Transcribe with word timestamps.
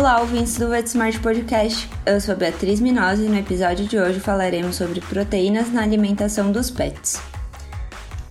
Olá, 0.00 0.18
ouvintes 0.22 0.56
do 0.56 0.70
VetSmart 0.70 1.20
Podcast. 1.20 1.86
Eu 2.06 2.18
sou 2.22 2.34
Beatriz 2.34 2.80
Minosa 2.80 3.22
e 3.22 3.28
no 3.28 3.36
episódio 3.36 3.86
de 3.86 3.98
hoje 3.98 4.18
falaremos 4.18 4.76
sobre 4.76 4.98
proteínas 4.98 5.70
na 5.70 5.82
alimentação 5.82 6.50
dos 6.50 6.70
pets. 6.70 7.20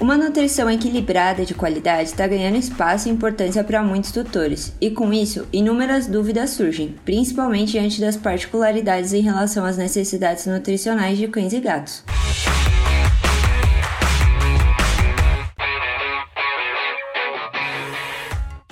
Uma 0.02 0.18
nutrição 0.18 0.68
equilibrada 0.68 1.46
de 1.46 1.54
qualidade 1.54 2.10
está 2.10 2.26
ganhando 2.26 2.58
espaço 2.58 3.08
e 3.08 3.12
importância 3.12 3.64
para 3.64 3.84
muitos 3.84 4.12
tutores, 4.12 4.74
e 4.82 4.90
com 4.90 5.14
isso, 5.14 5.48
inúmeras 5.54 6.08
dúvidas 6.08 6.50
surgem, 6.50 6.96
principalmente 7.06 7.74
diante 7.74 8.02
das 8.02 8.18
particularidades 8.18 9.14
em 9.14 9.22
relação 9.22 9.64
às 9.64 9.78
necessidades 9.78 10.48
nutricionais 10.48 11.20
de 11.20 11.28
cães 11.28 11.54
e 11.54 11.60
gatos. 11.60 12.04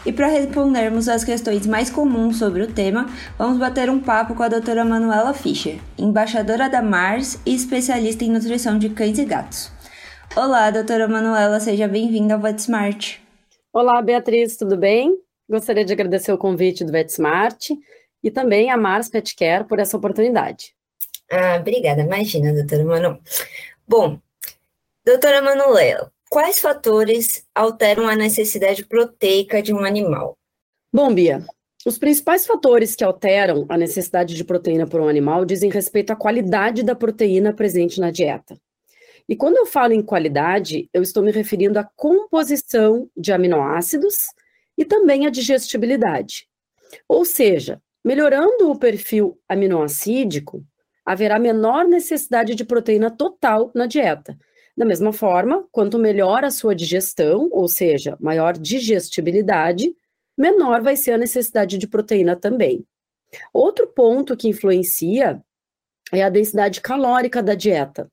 E 0.08 0.14
para 0.14 0.28
respondermos 0.28 1.10
às 1.10 1.26
questões 1.26 1.68
mais 1.68 1.90
comuns 1.90 2.40
sobre 2.40 2.62
o 2.62 2.74
tema, 2.74 3.08
vamos 3.38 3.60
bater 3.60 3.90
um 3.90 4.00
papo 4.00 4.34
com 4.36 4.42
a 4.42 4.48
doutora 4.48 4.86
Manuela 4.86 5.34
Fischer, 5.34 5.82
embaixadora 5.98 6.70
da 6.70 6.82
Mars 6.82 7.38
e 7.46 7.54
especialista 7.54 8.24
em 8.24 8.32
nutrição 8.32 8.80
de 8.80 8.88
cães 8.88 9.20
e 9.20 9.26
gatos. 9.26 9.70
Olá, 10.34 10.72
doutora 10.72 11.10
Manuela, 11.10 11.60
seja 11.60 11.90
bem-vinda 11.90 12.36
ao 12.36 12.40
VetSmart. 12.40 13.18
Olá, 13.74 14.02
Beatriz, 14.02 14.56
tudo 14.56 14.78
bem? 14.78 15.14
Gostaria 15.50 15.84
de 15.84 15.92
agradecer 15.92 16.32
o 16.32 16.38
convite 16.38 16.86
do 16.86 16.92
VetSmart 16.94 17.72
e 18.24 18.32
também 18.32 18.72
a 18.72 18.78
Mars 18.78 19.10
Petcare 19.10 19.66
por 19.66 19.78
essa 19.78 19.98
oportunidade. 19.98 20.74
Ah, 21.30 21.58
obrigada, 21.60 22.04
imagina, 22.04 22.54
doutora 22.54 22.86
Manu. 22.86 23.20
Bom, 23.86 24.18
doutora 25.06 25.42
Manuela, 25.42 26.10
Quais 26.30 26.60
fatores 26.60 27.46
alteram 27.56 28.08
a 28.08 28.16
necessidade 28.16 28.86
proteica 28.86 29.62
de 29.62 29.74
um 29.74 29.86
animal? 29.86 30.38
Bom, 30.92 31.14
Bia, 31.14 31.46
os 31.86 31.98
principais 31.98 32.46
fatores 32.46 32.96
que 32.96 33.04
alteram 33.04 33.66
a 33.70 33.78
necessidade 33.78 34.36
de 34.36 34.44
proteína 34.44 34.86
por 34.86 35.00
um 35.00 35.08
animal 35.08 35.46
dizem 35.46 35.70
respeito 35.70 36.12
à 36.12 36.18
qualidade 36.18 36.84
da 36.84 36.94
proteína 36.94 37.54
presente 37.54 38.00
na 38.02 38.12
dieta. 38.12 38.60
E 39.30 39.36
quando 39.36 39.58
eu 39.58 39.66
falo 39.66 39.94
em 39.94 40.02
qualidade, 40.02 40.90
eu 40.94 41.02
estou 41.02 41.24
me 41.24 41.32
referindo 41.32 41.80
à 41.80 41.84
composição 41.96 43.10
de 43.16 43.32
aminoácidos 43.32 44.16
e 44.78 44.84
também 44.84 45.26
à 45.26 45.30
digestibilidade. 45.30 46.46
Ou 47.08 47.24
seja, 47.24 47.82
melhorando 48.04 48.70
o 48.70 48.78
perfil 48.78 49.40
aminoacídico, 49.48 50.62
haverá 51.06 51.40
menor 51.40 51.86
necessidade 51.86 52.54
de 52.54 52.66
proteína 52.66 53.10
total 53.10 53.72
na 53.74 53.86
dieta, 53.86 54.38
da 54.78 54.86
mesma 54.86 55.12
forma, 55.12 55.66
quanto 55.72 55.98
melhor 55.98 56.46
a 56.46 56.52
sua 56.52 56.76
digestão, 56.76 57.50
ou 57.52 57.68
seja, 57.68 58.16
maior 58.20 58.56
digestibilidade, 58.56 59.92
menor 60.38 60.84
vai 60.84 60.96
ser 60.96 61.14
a 61.14 61.18
necessidade 61.18 61.80
de 61.80 61.88
proteína 61.88 62.36
também. 62.36 62.86
Outro 63.52 63.88
ponto 63.88 64.38
que 64.38 64.48
influencia 64.48 65.42
é 66.14 66.22
a 66.22 66.30
densidade 66.30 66.80
calórica 66.80 67.42
da 67.42 67.56
dieta. 67.56 68.08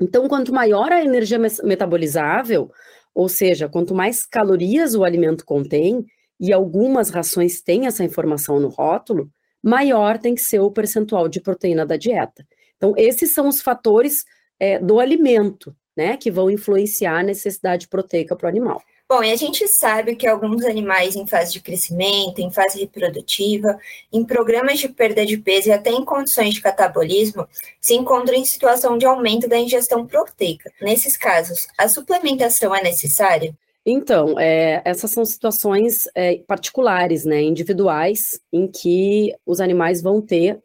Então, 0.00 0.26
quanto 0.26 0.52
maior 0.52 0.90
a 0.90 1.04
energia 1.04 1.38
metabolizável, 1.62 2.72
ou 3.14 3.28
seja, 3.28 3.68
quanto 3.68 3.94
mais 3.94 4.26
calorias 4.26 4.96
o 4.96 5.04
alimento 5.04 5.44
contém, 5.44 6.04
e 6.40 6.52
algumas 6.52 7.10
rações 7.10 7.62
têm 7.62 7.86
essa 7.86 8.02
informação 8.02 8.58
no 8.58 8.68
rótulo, 8.68 9.30
maior 9.62 10.18
tem 10.18 10.34
que 10.34 10.40
ser 10.40 10.58
o 10.58 10.72
percentual 10.72 11.28
de 11.28 11.40
proteína 11.40 11.86
da 11.86 11.96
dieta. 11.96 12.44
Então, 12.76 12.92
esses 12.96 13.32
são 13.32 13.46
os 13.46 13.62
fatores 13.62 14.24
é, 14.58 14.80
do 14.80 14.98
alimento 14.98 15.72
né, 15.96 16.16
que 16.16 16.30
vão 16.30 16.50
influenciar 16.50 17.18
a 17.18 17.22
necessidade 17.22 17.88
proteica 17.88 18.34
para 18.34 18.46
o 18.46 18.48
animal. 18.48 18.82
Bom, 19.08 19.22
e 19.22 19.30
a 19.30 19.36
gente 19.36 19.68
sabe 19.68 20.16
que 20.16 20.26
alguns 20.26 20.64
animais 20.64 21.16
em 21.16 21.26
fase 21.26 21.52
de 21.52 21.60
crescimento, 21.60 22.38
em 22.38 22.50
fase 22.50 22.80
reprodutiva, 22.80 23.78
em 24.10 24.24
programas 24.24 24.78
de 24.78 24.88
perda 24.88 25.26
de 25.26 25.36
peso 25.36 25.68
e 25.68 25.72
até 25.72 25.90
em 25.90 26.02
condições 26.02 26.54
de 26.54 26.62
catabolismo, 26.62 27.46
se 27.78 27.94
encontram 27.94 28.34
em 28.34 28.44
situação 28.44 28.96
de 28.96 29.04
aumento 29.04 29.46
da 29.46 29.58
ingestão 29.58 30.06
proteica. 30.06 30.72
Nesses 30.80 31.14
casos, 31.16 31.66
a 31.76 31.88
suplementação 31.88 32.74
é 32.74 32.82
necessária? 32.82 33.54
Então, 33.84 34.38
é, 34.38 34.80
essas 34.82 35.10
são 35.10 35.24
situações 35.26 36.08
é, 36.14 36.36
particulares, 36.46 37.26
né, 37.26 37.42
individuais, 37.42 38.40
em 38.52 38.66
que 38.66 39.34
os 39.44 39.60
animais 39.60 40.00
vão 40.00 40.22
ter 40.22 40.58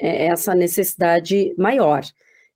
é, 0.00 0.26
essa 0.26 0.54
necessidade 0.54 1.54
maior. 1.56 2.04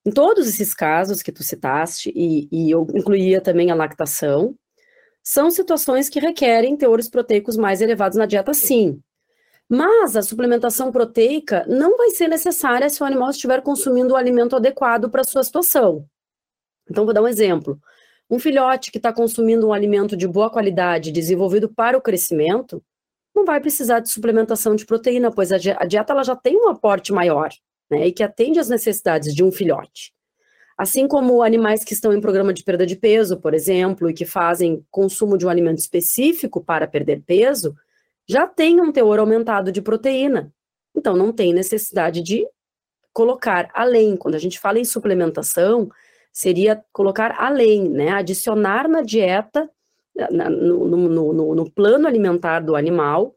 Em 0.05 0.11
todos 0.11 0.49
esses 0.49 0.73
casos 0.73 1.23
que 1.23 1.31
tu 1.31 1.43
citaste, 1.43 2.11
e, 2.15 2.49
e 2.51 2.71
eu 2.71 2.87
incluía 2.95 3.41
também 3.41 3.71
a 3.71 3.75
lactação, 3.75 4.55
são 5.23 5.51
situações 5.51 6.09
que 6.09 6.19
requerem 6.19 6.77
teores 6.77 7.09
proteicos 7.09 7.57
mais 7.57 7.83
elevados 7.83 8.17
na 8.17 8.25
dieta, 8.25 8.55
sim. 8.55 9.01
Mas 9.69 10.17
a 10.17 10.23
suplementação 10.23 10.91
proteica 10.91 11.67
não 11.69 11.97
vai 11.99 12.11
ser 12.11 12.29
necessária 12.29 12.89
se 12.89 13.03
o 13.03 13.07
animal 13.07 13.31
estiver 13.31 13.63
consumindo 13.63 14.15
o 14.15 14.17
alimento 14.17 14.57
adequado 14.57 15.11
para 15.11 15.21
a 15.21 15.25
sua 15.25 15.45
situação. 15.45 16.07
Então, 16.91 17.05
vou 17.05 17.13
dar 17.13 17.23
um 17.23 17.29
exemplo. 17.29 17.79
Um 18.29 18.39
filhote 18.39 18.91
que 18.91 18.99
está 18.99 19.13
consumindo 19.13 19.69
um 19.69 19.73
alimento 19.73 20.17
de 20.17 20.27
boa 20.27 20.51
qualidade, 20.51 21.13
desenvolvido 21.13 21.69
para 21.69 21.99
o 21.99 22.01
crescimento, 22.01 22.83
não 23.35 23.45
vai 23.45 23.61
precisar 23.61 24.01
de 24.01 24.11
suplementação 24.11 24.75
de 24.75 24.87
proteína, 24.87 25.31
pois 25.31 25.53
a 25.53 25.59
dieta 25.59 26.13
ela 26.13 26.25
já 26.25 26.35
tem 26.35 26.57
um 26.57 26.69
aporte 26.69 27.13
maior 27.13 27.51
né, 27.91 28.07
e 28.07 28.13
que 28.13 28.23
atende 28.23 28.59
às 28.59 28.69
necessidades 28.69 29.35
de 29.35 29.43
um 29.43 29.51
filhote. 29.51 30.13
Assim 30.79 31.07
como 31.07 31.43
animais 31.43 31.85
que 31.85 31.93
estão 31.93 32.13
em 32.13 32.21
programa 32.21 32.55
de 32.55 32.65
perda 32.65 32.87
de 32.87 32.97
peso, 32.97 33.39
por 33.39 33.53
exemplo, 33.53 34.09
e 34.09 34.15
que 34.15 34.25
fazem 34.25 34.85
consumo 34.91 35.37
de 35.37 35.45
um 35.45 35.51
alimento 35.51 35.79
específico 35.79 36.63
para 36.65 36.87
perder 36.87 37.23
peso, 37.27 37.77
já 38.27 38.47
tem 38.47 38.81
um 38.81 38.91
teor 38.91 39.19
aumentado 39.19 39.71
de 39.71 39.83
proteína. 39.83 40.51
Então, 40.97 41.17
não 41.17 41.33
tem 41.33 41.53
necessidade 41.53 42.23
de 42.23 42.47
colocar 43.13 43.69
além. 43.75 44.17
Quando 44.17 44.37
a 44.37 44.39
gente 44.39 44.59
fala 44.59 44.79
em 44.79 44.85
suplementação, 44.85 45.91
seria 46.33 46.83
colocar 46.93 47.35
além, 47.39 47.89
né? 47.89 48.11
Adicionar 48.11 48.89
na 48.89 49.03
dieta, 49.03 49.69
na, 50.31 50.49
no, 50.49 50.87
no, 50.87 51.33
no, 51.33 51.55
no, 51.55 51.71
plano 51.71 52.07
alimentar 52.07 52.61
do 52.61 52.75
animal, 52.75 53.35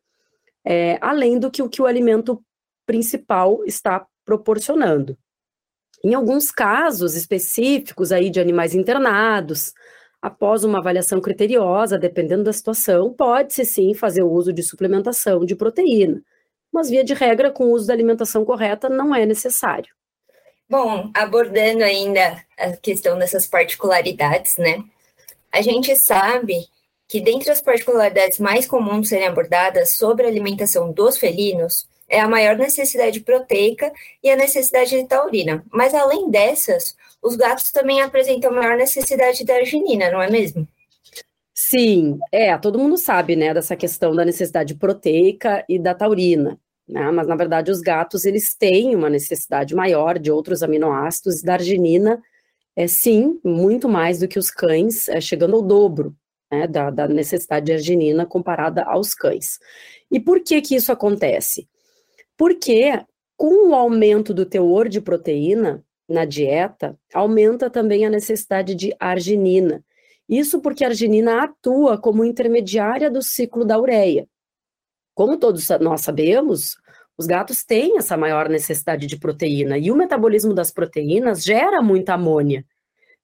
é, 0.65 0.97
além 1.01 1.39
do 1.39 1.51
que 1.51 1.61
o 1.61 1.69
que 1.69 1.81
o 1.81 1.85
alimento 1.85 2.41
principal 2.85 3.63
está 3.65 4.05
proporcionando. 4.25 5.17
Em 6.03 6.13
alguns 6.13 6.51
casos 6.51 7.15
específicos 7.15 8.11
aí 8.11 8.29
de 8.29 8.39
animais 8.39 8.75
internados, 8.75 9.73
após 10.21 10.63
uma 10.63 10.79
avaliação 10.79 11.21
criteriosa, 11.21 11.97
dependendo 11.97 12.43
da 12.43 12.53
situação, 12.53 13.13
pode-se 13.13 13.63
sim 13.63 13.93
fazer 13.93 14.23
o 14.23 14.31
uso 14.31 14.51
de 14.51 14.63
suplementação 14.63 15.45
de 15.45 15.55
proteína, 15.55 16.21
mas 16.71 16.89
via 16.89 17.03
de 17.03 17.13
regra, 17.13 17.51
com 17.51 17.65
o 17.65 17.71
uso 17.71 17.87
da 17.87 17.93
alimentação 17.93 18.43
correta, 18.43 18.89
não 18.89 19.13
é 19.13 19.25
necessário. 19.25 19.93
Bom, 20.69 21.11
abordando 21.13 21.83
ainda 21.83 22.43
a 22.57 22.71
questão 22.77 23.17
dessas 23.17 23.45
particularidades, 23.45 24.57
né? 24.57 24.83
A 25.51 25.61
gente 25.61 25.95
sabe 25.95 26.67
que 27.07 27.21
dentre 27.21 27.51
as 27.51 27.61
particularidades 27.61 28.39
mais 28.39 28.65
comuns 28.65 29.09
serem 29.09 29.27
abordadas 29.27 29.97
sobre 29.97 30.25
a 30.25 30.29
alimentação 30.29 30.91
dos 30.91 31.15
felinos, 31.15 31.87
é 32.13 32.19
a 32.19 32.27
maior 32.27 32.55
necessidade 32.55 33.19
proteica 33.21 33.91
e 34.23 34.29
a 34.29 34.35
necessidade 34.35 34.91
de 34.91 35.07
taurina. 35.07 35.65
Mas 35.71 35.95
além 35.95 36.29
dessas, 36.29 36.95
os 37.21 37.35
gatos 37.35 37.71
também 37.71 38.01
apresentam 38.01 38.53
maior 38.53 38.77
necessidade 38.77 39.43
da 39.43 39.55
arginina, 39.55 40.11
não 40.11 40.21
é 40.21 40.29
mesmo? 40.29 40.67
Sim, 41.55 42.19
é, 42.31 42.55
todo 42.57 42.77
mundo 42.77 42.97
sabe, 42.97 43.35
né, 43.35 43.53
dessa 43.53 43.75
questão 43.75 44.15
da 44.15 44.23
necessidade 44.23 44.75
proteica 44.75 45.65
e 45.67 45.79
da 45.79 45.95
taurina, 45.95 46.59
né, 46.87 47.11
mas 47.11 47.27
na 47.27 47.35
verdade 47.35 47.71
os 47.71 47.79
gatos, 47.79 48.25
eles 48.25 48.55
têm 48.55 48.95
uma 48.95 49.09
necessidade 49.09 49.73
maior 49.73 50.19
de 50.19 50.31
outros 50.31 50.61
aminoácidos, 50.61 51.41
da 51.41 51.53
arginina, 51.53 52.21
é 52.75 52.87
sim, 52.87 53.39
muito 53.43 53.87
mais 53.87 54.19
do 54.19 54.27
que 54.27 54.37
os 54.39 54.51
cães, 54.51 55.07
é, 55.07 55.21
chegando 55.21 55.55
ao 55.55 55.61
dobro, 55.61 56.15
né, 56.51 56.67
da, 56.67 56.89
da 56.89 57.07
necessidade 57.07 57.67
de 57.67 57.73
arginina 57.73 58.25
comparada 58.25 58.83
aos 58.83 59.13
cães. 59.13 59.59
E 60.11 60.19
por 60.19 60.43
que 60.43 60.61
que 60.61 60.75
isso 60.75 60.91
acontece? 60.91 61.67
Porque 62.37 63.03
com 63.37 63.69
o 63.69 63.75
aumento 63.75 64.33
do 64.33 64.45
teor 64.45 64.87
de 64.87 65.01
proteína 65.01 65.83
na 66.07 66.25
dieta, 66.25 66.97
aumenta 67.13 67.69
também 67.69 68.05
a 68.05 68.09
necessidade 68.09 68.75
de 68.75 68.95
arginina. 68.99 69.83
Isso 70.27 70.61
porque 70.61 70.83
a 70.83 70.87
arginina 70.87 71.43
atua 71.43 71.97
como 71.97 72.23
intermediária 72.23 73.09
do 73.09 73.21
ciclo 73.21 73.65
da 73.65 73.79
ureia. 73.79 74.27
Como 75.13 75.37
todos 75.37 75.67
nós 75.81 76.01
sabemos, 76.01 76.77
os 77.17 77.27
gatos 77.27 77.63
têm 77.63 77.97
essa 77.97 78.17
maior 78.17 78.49
necessidade 78.49 79.05
de 79.05 79.17
proteína 79.17 79.77
e 79.77 79.91
o 79.91 79.95
metabolismo 79.95 80.53
das 80.53 80.71
proteínas 80.71 81.43
gera 81.43 81.81
muita 81.81 82.13
amônia, 82.13 82.65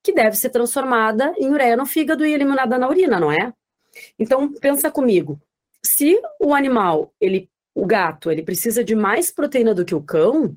que 0.04 0.14
deve 0.14 0.36
ser 0.36 0.50
transformada 0.50 1.34
em 1.38 1.50
ureia 1.50 1.76
no 1.76 1.86
fígado 1.86 2.26
e 2.26 2.34
eliminada 2.34 2.78
na 2.78 2.88
urina, 2.88 3.20
não 3.20 3.32
é? 3.32 3.54
Então, 4.18 4.54
pensa 4.54 4.92
comigo, 4.92 5.42
se 5.84 6.20
o 6.40 6.54
animal 6.54 7.14
ele 7.20 7.50
o 7.74 7.86
gato 7.86 8.32
ele 8.32 8.44
precisa 8.44 8.84
de 8.84 8.96
mais 8.96 9.32
proteína 9.32 9.74
do 9.74 9.86
que 9.86 9.96
o 9.96 10.02
cão, 10.02 10.56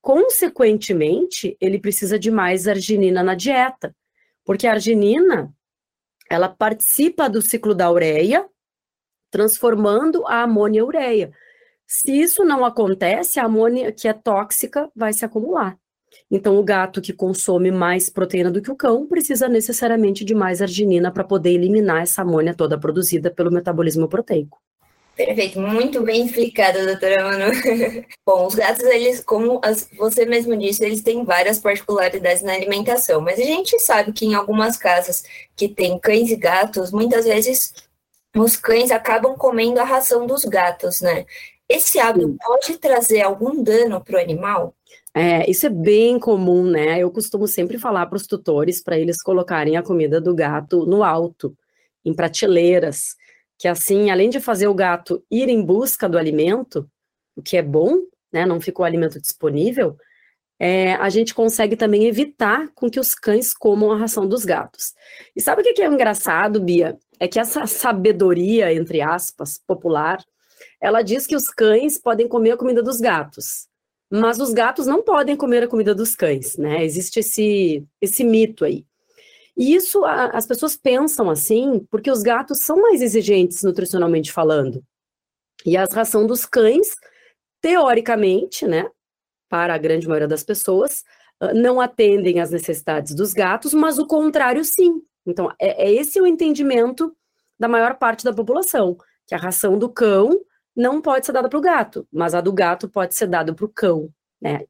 consequentemente, 0.00 1.56
ele 1.60 1.78
precisa 1.78 2.18
de 2.18 2.30
mais 2.30 2.68
arginina 2.68 3.22
na 3.22 3.34
dieta, 3.34 3.94
porque 4.44 4.66
a 4.66 4.72
arginina 4.72 5.52
ela 6.30 6.48
participa 6.48 7.28
do 7.28 7.40
ciclo 7.40 7.74
da 7.74 7.90
ureia, 7.90 8.46
transformando 9.30 10.26
a 10.26 10.42
amônia 10.42 10.84
ureia. 10.84 11.32
Se 11.86 12.12
isso 12.12 12.44
não 12.44 12.64
acontece, 12.64 13.40
a 13.40 13.44
amônia 13.44 13.90
que 13.92 14.06
é 14.06 14.12
tóxica 14.12 14.90
vai 14.94 15.12
se 15.12 15.24
acumular. 15.24 15.78
Então, 16.30 16.56
o 16.58 16.62
gato 16.62 17.00
que 17.00 17.12
consome 17.12 17.70
mais 17.70 18.10
proteína 18.10 18.50
do 18.50 18.60
que 18.60 18.70
o 18.70 18.76
cão 18.76 19.06
precisa 19.06 19.48
necessariamente 19.48 20.24
de 20.24 20.34
mais 20.34 20.60
arginina 20.60 21.10
para 21.10 21.24
poder 21.24 21.50
eliminar 21.50 22.02
essa 22.02 22.22
amônia 22.22 22.54
toda 22.54 22.78
produzida 22.78 23.30
pelo 23.30 23.50
metabolismo 23.50 24.08
proteico. 24.08 24.58
Perfeito, 25.18 25.58
muito 25.58 26.00
bem 26.00 26.26
explicado, 26.26 26.78
doutora 26.86 27.24
Manu. 27.24 27.50
Bom, 28.24 28.46
os 28.46 28.54
gatos, 28.54 28.84
eles, 28.84 29.18
como 29.18 29.60
você 29.96 30.24
mesmo 30.24 30.56
disse, 30.56 30.84
eles 30.84 31.02
têm 31.02 31.24
várias 31.24 31.58
particularidades 31.58 32.40
na 32.40 32.52
alimentação, 32.52 33.20
mas 33.20 33.40
a 33.40 33.42
gente 33.42 33.80
sabe 33.80 34.12
que 34.12 34.24
em 34.24 34.34
algumas 34.34 34.76
casas 34.76 35.24
que 35.56 35.66
tem 35.68 35.98
cães 35.98 36.30
e 36.30 36.36
gatos, 36.36 36.92
muitas 36.92 37.24
vezes 37.24 37.74
os 38.36 38.56
cães 38.56 38.92
acabam 38.92 39.34
comendo 39.36 39.80
a 39.80 39.84
ração 39.84 40.24
dos 40.24 40.44
gatos, 40.44 41.00
né? 41.00 41.26
Esse 41.68 41.98
hábito 41.98 42.36
pode 42.40 42.78
trazer 42.78 43.22
algum 43.22 43.60
dano 43.60 44.00
para 44.00 44.18
o 44.18 44.22
animal? 44.22 44.72
É, 45.12 45.50
isso 45.50 45.66
é 45.66 45.70
bem 45.70 46.16
comum, 46.20 46.62
né? 46.62 47.00
Eu 47.00 47.10
costumo 47.10 47.48
sempre 47.48 47.76
falar 47.76 48.06
para 48.06 48.18
os 48.18 48.26
tutores 48.28 48.80
para 48.80 48.96
eles 48.96 49.20
colocarem 49.20 49.76
a 49.76 49.82
comida 49.82 50.20
do 50.20 50.32
gato 50.32 50.86
no 50.86 51.02
alto, 51.02 51.56
em 52.04 52.14
prateleiras, 52.14 53.17
que 53.58 53.68
assim, 53.68 54.10
além 54.10 54.30
de 54.30 54.40
fazer 54.40 54.68
o 54.68 54.74
gato 54.74 55.22
ir 55.30 55.48
em 55.48 55.62
busca 55.62 56.08
do 56.08 56.18
alimento, 56.18 56.88
o 57.36 57.42
que 57.42 57.56
é 57.56 57.62
bom, 57.62 57.96
né? 58.32 58.46
Não 58.46 58.60
ficou 58.60 58.84
o 58.84 58.86
alimento 58.86 59.20
disponível, 59.20 59.96
é, 60.60 60.94
a 60.94 61.08
gente 61.08 61.34
consegue 61.34 61.76
também 61.76 62.04
evitar 62.06 62.68
com 62.74 62.90
que 62.90 62.98
os 62.98 63.14
cães 63.14 63.54
comam 63.54 63.92
a 63.92 63.96
ração 63.96 64.26
dos 64.26 64.44
gatos. 64.44 64.94
E 65.34 65.40
sabe 65.40 65.62
o 65.62 65.64
que 65.64 65.80
é 65.80 65.86
engraçado, 65.86 66.60
Bia? 66.60 66.96
É 67.20 67.28
que 67.28 67.38
essa 67.38 67.66
sabedoria, 67.66 68.72
entre 68.72 69.00
aspas, 69.00 69.60
popular, 69.66 70.24
ela 70.80 71.02
diz 71.02 71.26
que 71.26 71.36
os 71.36 71.48
cães 71.48 71.98
podem 71.98 72.28
comer 72.28 72.52
a 72.52 72.56
comida 72.56 72.82
dos 72.82 73.00
gatos 73.00 73.68
mas 74.10 74.40
os 74.40 74.52
gatos 74.52 74.86
não 74.86 75.02
podem 75.02 75.36
comer 75.36 75.64
a 75.64 75.68
comida 75.68 75.94
dos 75.94 76.16
cães, 76.16 76.56
né? 76.56 76.84
Existe 76.84 77.20
esse, 77.20 77.84
esse 78.00 78.24
mito 78.24 78.64
aí. 78.64 78.84
E 79.58 79.74
isso 79.74 80.04
a, 80.04 80.26
as 80.26 80.46
pessoas 80.46 80.76
pensam 80.76 81.28
assim 81.28 81.84
porque 81.90 82.10
os 82.10 82.22
gatos 82.22 82.60
são 82.60 82.80
mais 82.80 83.02
exigentes 83.02 83.62
nutricionalmente 83.64 84.32
falando. 84.32 84.82
E 85.66 85.76
as 85.76 85.92
ração 85.92 86.26
dos 86.26 86.46
cães, 86.46 86.94
teoricamente, 87.60 88.66
né, 88.66 88.88
para 89.48 89.74
a 89.74 89.78
grande 89.78 90.06
maioria 90.06 90.28
das 90.28 90.44
pessoas, 90.44 91.02
não 91.54 91.80
atendem 91.80 92.40
às 92.40 92.50
necessidades 92.50 93.14
dos 93.14 93.32
gatos, 93.32 93.74
mas 93.74 93.98
o 93.98 94.06
contrário 94.06 94.64
sim. 94.64 95.02
Então, 95.26 95.50
é, 95.60 95.86
é 95.86 95.92
esse 95.92 96.20
o 96.20 96.26
entendimento 96.26 97.14
da 97.58 97.68
maior 97.68 97.96
parte 97.96 98.24
da 98.24 98.32
população, 98.32 98.96
que 99.26 99.34
a 99.34 99.38
ração 99.38 99.78
do 99.78 99.88
cão 99.88 100.30
não 100.76 101.02
pode 101.02 101.26
ser 101.26 101.32
dada 101.32 101.48
para 101.48 101.58
o 101.58 101.62
gato, 101.62 102.06
mas 102.12 102.34
a 102.34 102.40
do 102.40 102.52
gato 102.52 102.88
pode 102.88 103.14
ser 103.14 103.26
dada 103.26 103.52
para 103.52 103.64
o 103.64 103.68
cão, 103.68 104.08
né? 104.40 104.60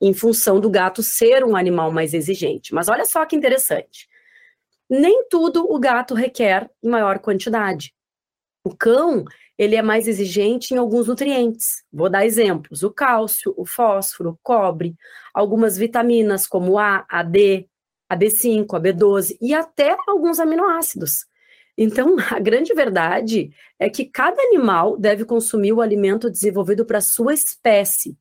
Em 0.00 0.14
função 0.14 0.58
do 0.58 0.70
gato 0.70 1.02
ser 1.02 1.44
um 1.44 1.54
animal 1.54 1.92
mais 1.92 2.14
exigente. 2.14 2.74
Mas 2.74 2.88
olha 2.88 3.04
só 3.04 3.24
que 3.26 3.36
interessante. 3.36 4.08
Nem 4.90 5.28
tudo 5.28 5.64
o 5.72 5.78
gato 5.78 6.14
requer 6.14 6.68
em 6.82 6.88
maior 6.88 7.20
quantidade. 7.20 7.94
O 8.64 8.76
cão, 8.76 9.24
ele 9.56 9.76
é 9.76 9.82
mais 9.82 10.08
exigente 10.08 10.74
em 10.74 10.76
alguns 10.76 11.06
nutrientes. 11.06 11.84
Vou 11.92 12.10
dar 12.10 12.26
exemplos: 12.26 12.82
o 12.82 12.90
cálcio, 12.90 13.54
o 13.56 13.64
fósforo, 13.64 14.30
o 14.30 14.38
cobre, 14.42 14.96
algumas 15.32 15.78
vitaminas 15.78 16.44
como 16.46 16.76
A, 16.76 17.06
a 17.08 17.22
D, 17.22 17.68
a 18.08 18.16
B5, 18.16 18.66
a 18.74 18.80
B12 18.80 19.36
e 19.40 19.54
até 19.54 19.96
alguns 20.08 20.40
aminoácidos. 20.40 21.24
Então, 21.78 22.16
a 22.28 22.40
grande 22.40 22.74
verdade 22.74 23.50
é 23.78 23.88
que 23.88 24.04
cada 24.04 24.42
animal 24.42 24.98
deve 24.98 25.24
consumir 25.24 25.72
o 25.72 25.80
alimento 25.80 26.28
desenvolvido 26.28 26.84
para 26.84 27.00
sua 27.00 27.32
espécie, 27.32 28.18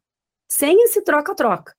sem 0.48 0.84
esse 0.84 1.02
troca-troca. 1.02 1.79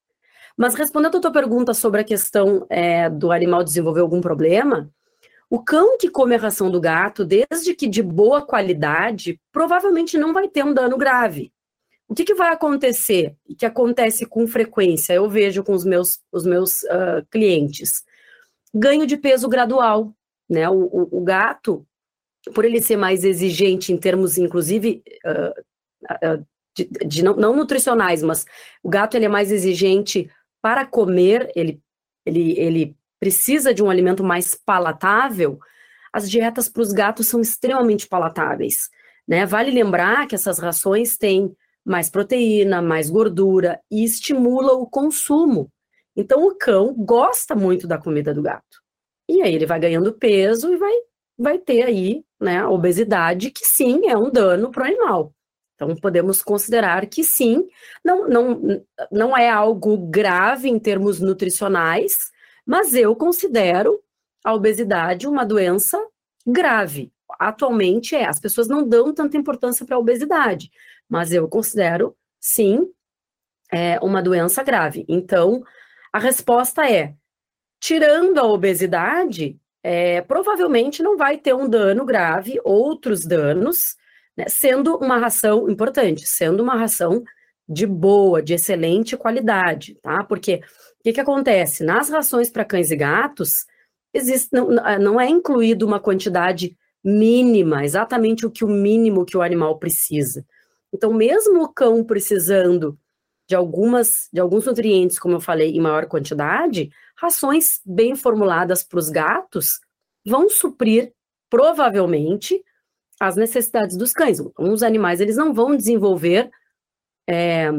Mas 0.60 0.74
respondendo 0.74 1.16
a 1.16 1.20
tua 1.20 1.32
pergunta 1.32 1.72
sobre 1.72 2.02
a 2.02 2.04
questão 2.04 2.66
é, 2.68 3.08
do 3.08 3.32
animal 3.32 3.64
desenvolver 3.64 4.02
algum 4.02 4.20
problema, 4.20 4.92
o 5.48 5.58
cão 5.64 5.96
que 5.96 6.10
come 6.10 6.34
a 6.34 6.38
ração 6.38 6.70
do 6.70 6.78
gato, 6.78 7.24
desde 7.24 7.74
que 7.74 7.88
de 7.88 8.02
boa 8.02 8.42
qualidade, 8.42 9.40
provavelmente 9.50 10.18
não 10.18 10.34
vai 10.34 10.48
ter 10.48 10.62
um 10.62 10.74
dano 10.74 10.98
grave. 10.98 11.50
O 12.06 12.14
que, 12.14 12.26
que 12.26 12.34
vai 12.34 12.52
acontecer 12.52 13.34
e 13.48 13.54
que 13.54 13.64
acontece 13.64 14.26
com 14.26 14.46
frequência? 14.46 15.14
Eu 15.14 15.30
vejo 15.30 15.64
com 15.64 15.72
os 15.72 15.82
meus, 15.82 16.20
os 16.30 16.44
meus 16.44 16.82
uh, 16.82 17.24
clientes 17.30 18.04
ganho 18.74 19.06
de 19.06 19.16
peso 19.16 19.48
gradual. 19.48 20.12
Né? 20.46 20.68
O, 20.68 20.74
o, 20.74 21.20
o, 21.20 21.24
gato, 21.24 21.86
por 22.54 22.66
ele 22.66 22.82
ser 22.82 22.98
mais 22.98 23.24
exigente 23.24 23.94
em 23.94 23.96
termos, 23.96 24.36
inclusive, 24.36 25.02
uh, 25.24 26.36
uh, 26.36 26.46
de, 26.76 26.84
de 27.06 27.24
não, 27.24 27.34
não, 27.34 27.56
nutricionais, 27.56 28.22
mas 28.22 28.44
o 28.82 28.90
gato 28.90 29.16
ele 29.16 29.24
é 29.24 29.28
mais 29.28 29.50
exigente 29.50 30.30
para 30.62 30.86
comer, 30.86 31.50
ele, 31.54 31.80
ele, 32.24 32.58
ele 32.58 32.96
precisa 33.18 33.72
de 33.74 33.82
um 33.82 33.90
alimento 33.90 34.24
mais 34.24 34.54
palatável, 34.54 35.58
as 36.12 36.28
dietas 36.28 36.68
para 36.68 36.82
os 36.82 36.92
gatos 36.92 37.28
são 37.28 37.40
extremamente 37.40 38.08
palatáveis. 38.08 38.88
Né? 39.28 39.46
Vale 39.46 39.70
lembrar 39.70 40.26
que 40.26 40.34
essas 40.34 40.58
rações 40.58 41.16
têm 41.16 41.54
mais 41.84 42.10
proteína, 42.10 42.82
mais 42.82 43.08
gordura 43.08 43.80
e 43.90 44.04
estimula 44.04 44.72
o 44.72 44.86
consumo. 44.86 45.70
Então 46.16 46.46
o 46.46 46.54
cão 46.56 46.94
gosta 46.94 47.54
muito 47.54 47.86
da 47.86 47.96
comida 47.96 48.34
do 48.34 48.42
gato. 48.42 48.80
E 49.28 49.40
aí 49.42 49.54
ele 49.54 49.66
vai 49.66 49.78
ganhando 49.78 50.12
peso 50.12 50.72
e 50.72 50.76
vai, 50.76 50.92
vai 51.38 51.58
ter 51.58 51.82
aí 51.82 52.24
né, 52.40 52.58
a 52.58 52.68
obesidade, 52.68 53.50
que 53.50 53.64
sim 53.64 54.08
é 54.08 54.16
um 54.16 54.30
dano 54.30 54.70
para 54.70 54.82
o 54.82 54.86
animal. 54.86 55.32
Então, 55.80 55.96
podemos 55.96 56.42
considerar 56.42 57.06
que 57.06 57.24
sim, 57.24 57.66
não, 58.04 58.28
não, 58.28 58.84
não 59.10 59.36
é 59.36 59.48
algo 59.48 59.96
grave 59.96 60.68
em 60.68 60.78
termos 60.78 61.20
nutricionais, 61.20 62.30
mas 62.66 62.94
eu 62.94 63.16
considero 63.16 63.98
a 64.44 64.52
obesidade 64.52 65.26
uma 65.26 65.42
doença 65.42 65.98
grave. 66.46 67.10
Atualmente 67.38 68.14
é, 68.14 68.26
as 68.26 68.38
pessoas 68.38 68.68
não 68.68 68.86
dão 68.86 69.14
tanta 69.14 69.38
importância 69.38 69.86
para 69.86 69.96
a 69.96 69.98
obesidade, 69.98 70.70
mas 71.08 71.32
eu 71.32 71.48
considero, 71.48 72.14
sim, 72.38 72.92
é 73.72 73.98
uma 74.00 74.22
doença 74.22 74.62
grave. 74.62 75.06
Então, 75.08 75.64
a 76.12 76.18
resposta 76.18 76.86
é: 76.90 77.14
Tirando 77.80 78.36
a 78.36 78.44
obesidade, 78.44 79.58
é, 79.82 80.20
provavelmente 80.20 81.02
não 81.02 81.16
vai 81.16 81.38
ter 81.38 81.54
um 81.54 81.66
dano 81.66 82.04
grave, 82.04 82.60
outros 82.62 83.24
danos, 83.24 83.96
né, 84.40 84.46
sendo 84.48 84.96
uma 84.96 85.18
ração 85.18 85.68
importante, 85.68 86.26
sendo 86.26 86.62
uma 86.62 86.74
ração 86.74 87.22
de 87.68 87.86
boa, 87.86 88.42
de 88.42 88.54
excelente 88.54 89.16
qualidade, 89.16 89.96
tá? 90.02 90.24
Porque 90.24 90.56
o 90.56 91.02
que, 91.04 91.12
que 91.12 91.20
acontece? 91.20 91.84
Nas 91.84 92.08
rações 92.08 92.50
para 92.50 92.64
cães 92.64 92.90
e 92.90 92.96
gatos, 92.96 93.66
existe, 94.12 94.48
não, 94.52 94.70
não 94.98 95.20
é 95.20 95.28
incluído 95.28 95.86
uma 95.86 96.00
quantidade 96.00 96.76
mínima, 97.04 97.84
exatamente 97.84 98.44
o 98.46 98.50
que 98.50 98.64
o 98.64 98.68
mínimo 98.68 99.24
que 99.24 99.36
o 99.36 99.42
animal 99.42 99.78
precisa. 99.78 100.44
Então, 100.92 101.12
mesmo 101.12 101.62
o 101.62 101.68
cão 101.68 102.02
precisando 102.02 102.98
de 103.48 103.54
algumas 103.54 104.28
de 104.32 104.40
alguns 104.40 104.66
nutrientes, 104.66 105.18
como 105.18 105.34
eu 105.34 105.40
falei, 105.40 105.70
em 105.70 105.80
maior 105.80 106.06
quantidade, 106.06 106.90
rações 107.16 107.80
bem 107.84 108.16
formuladas 108.16 108.82
para 108.82 108.98
os 108.98 109.10
gatos 109.10 109.80
vão 110.26 110.48
suprir 110.48 111.12
provavelmente 111.48 112.62
as 113.20 113.36
necessidades 113.36 113.96
dos 113.96 114.12
cães. 114.12 114.38
Os 114.58 114.82
animais 114.82 115.20
eles 115.20 115.36
não 115.36 115.52
vão 115.52 115.76
desenvolver 115.76 116.50
é, 117.28 117.70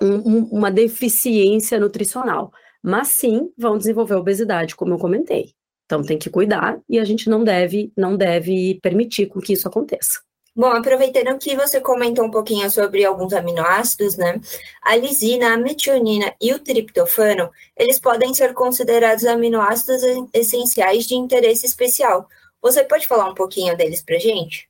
um, 0.00 0.44
uma 0.50 0.70
deficiência 0.70 1.80
nutricional, 1.80 2.52
mas 2.80 3.08
sim 3.08 3.52
vão 3.58 3.76
desenvolver 3.76 4.14
obesidade, 4.14 4.76
como 4.76 4.94
eu 4.94 4.98
comentei. 4.98 5.52
Então 5.86 6.02
tem 6.02 6.16
que 6.16 6.30
cuidar 6.30 6.80
e 6.88 6.98
a 6.98 7.04
gente 7.04 7.28
não 7.28 7.44
deve 7.44 7.92
não 7.96 8.16
deve 8.16 8.78
permitir 8.80 9.28
que 9.28 9.52
isso 9.52 9.68
aconteça. 9.68 10.20
Bom, 10.56 10.68
aproveitando 10.68 11.36
que 11.36 11.56
você 11.56 11.80
comentou 11.80 12.24
um 12.24 12.30
pouquinho 12.30 12.70
sobre 12.70 13.04
alguns 13.04 13.32
aminoácidos, 13.32 14.16
né? 14.16 14.40
A 14.82 14.94
lisina, 14.94 15.52
a 15.52 15.58
metionina 15.58 16.32
e 16.40 16.52
o 16.54 16.60
triptofano, 16.60 17.50
eles 17.76 17.98
podem 17.98 18.32
ser 18.32 18.54
considerados 18.54 19.24
aminoácidos 19.24 20.00
essenciais 20.32 21.06
de 21.06 21.16
interesse 21.16 21.66
especial. 21.66 22.28
Você 22.64 22.82
pode 22.82 23.06
falar 23.06 23.28
um 23.28 23.34
pouquinho 23.34 23.76
deles 23.76 24.02
para 24.02 24.18
gente? 24.18 24.66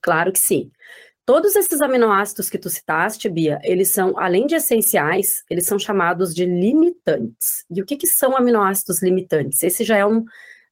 Claro 0.00 0.32
que 0.32 0.38
sim. 0.38 0.70
Todos 1.26 1.54
esses 1.54 1.78
aminoácidos 1.82 2.48
que 2.48 2.56
tu 2.56 2.70
citaste, 2.70 3.28
Bia, 3.28 3.60
eles 3.62 3.90
são, 3.90 4.18
além 4.18 4.46
de 4.46 4.54
essenciais, 4.54 5.44
eles 5.50 5.66
são 5.66 5.78
chamados 5.78 6.34
de 6.34 6.46
limitantes. 6.46 7.66
E 7.70 7.82
o 7.82 7.84
que, 7.84 7.98
que 7.98 8.06
são 8.06 8.34
aminoácidos 8.34 9.02
limitantes? 9.02 9.62
Esse 9.62 9.84
já 9.84 9.98
é 9.98 10.06
um, 10.06 10.24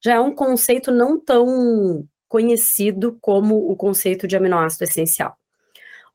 já 0.03 0.15
é 0.15 0.19
um 0.19 0.33
conceito 0.33 0.89
não 0.89 1.19
tão 1.19 2.03
conhecido 2.27 3.19
como 3.21 3.69
o 3.69 3.75
conceito 3.75 4.27
de 4.27 4.35
aminoácido 4.35 4.85
essencial. 4.85 5.37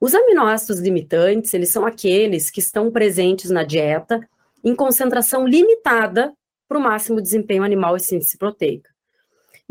Os 0.00 0.12
aminoácidos 0.12 0.80
limitantes, 0.80 1.54
eles 1.54 1.70
são 1.70 1.86
aqueles 1.86 2.50
que 2.50 2.58
estão 2.58 2.90
presentes 2.90 3.48
na 3.48 3.62
dieta 3.62 4.20
em 4.64 4.74
concentração 4.74 5.46
limitada 5.46 6.32
para 6.66 6.78
o 6.78 6.82
máximo 6.82 7.22
desempenho 7.22 7.62
animal 7.62 7.96
e 7.96 8.00
síntese 8.00 8.36
proteica. 8.36 8.91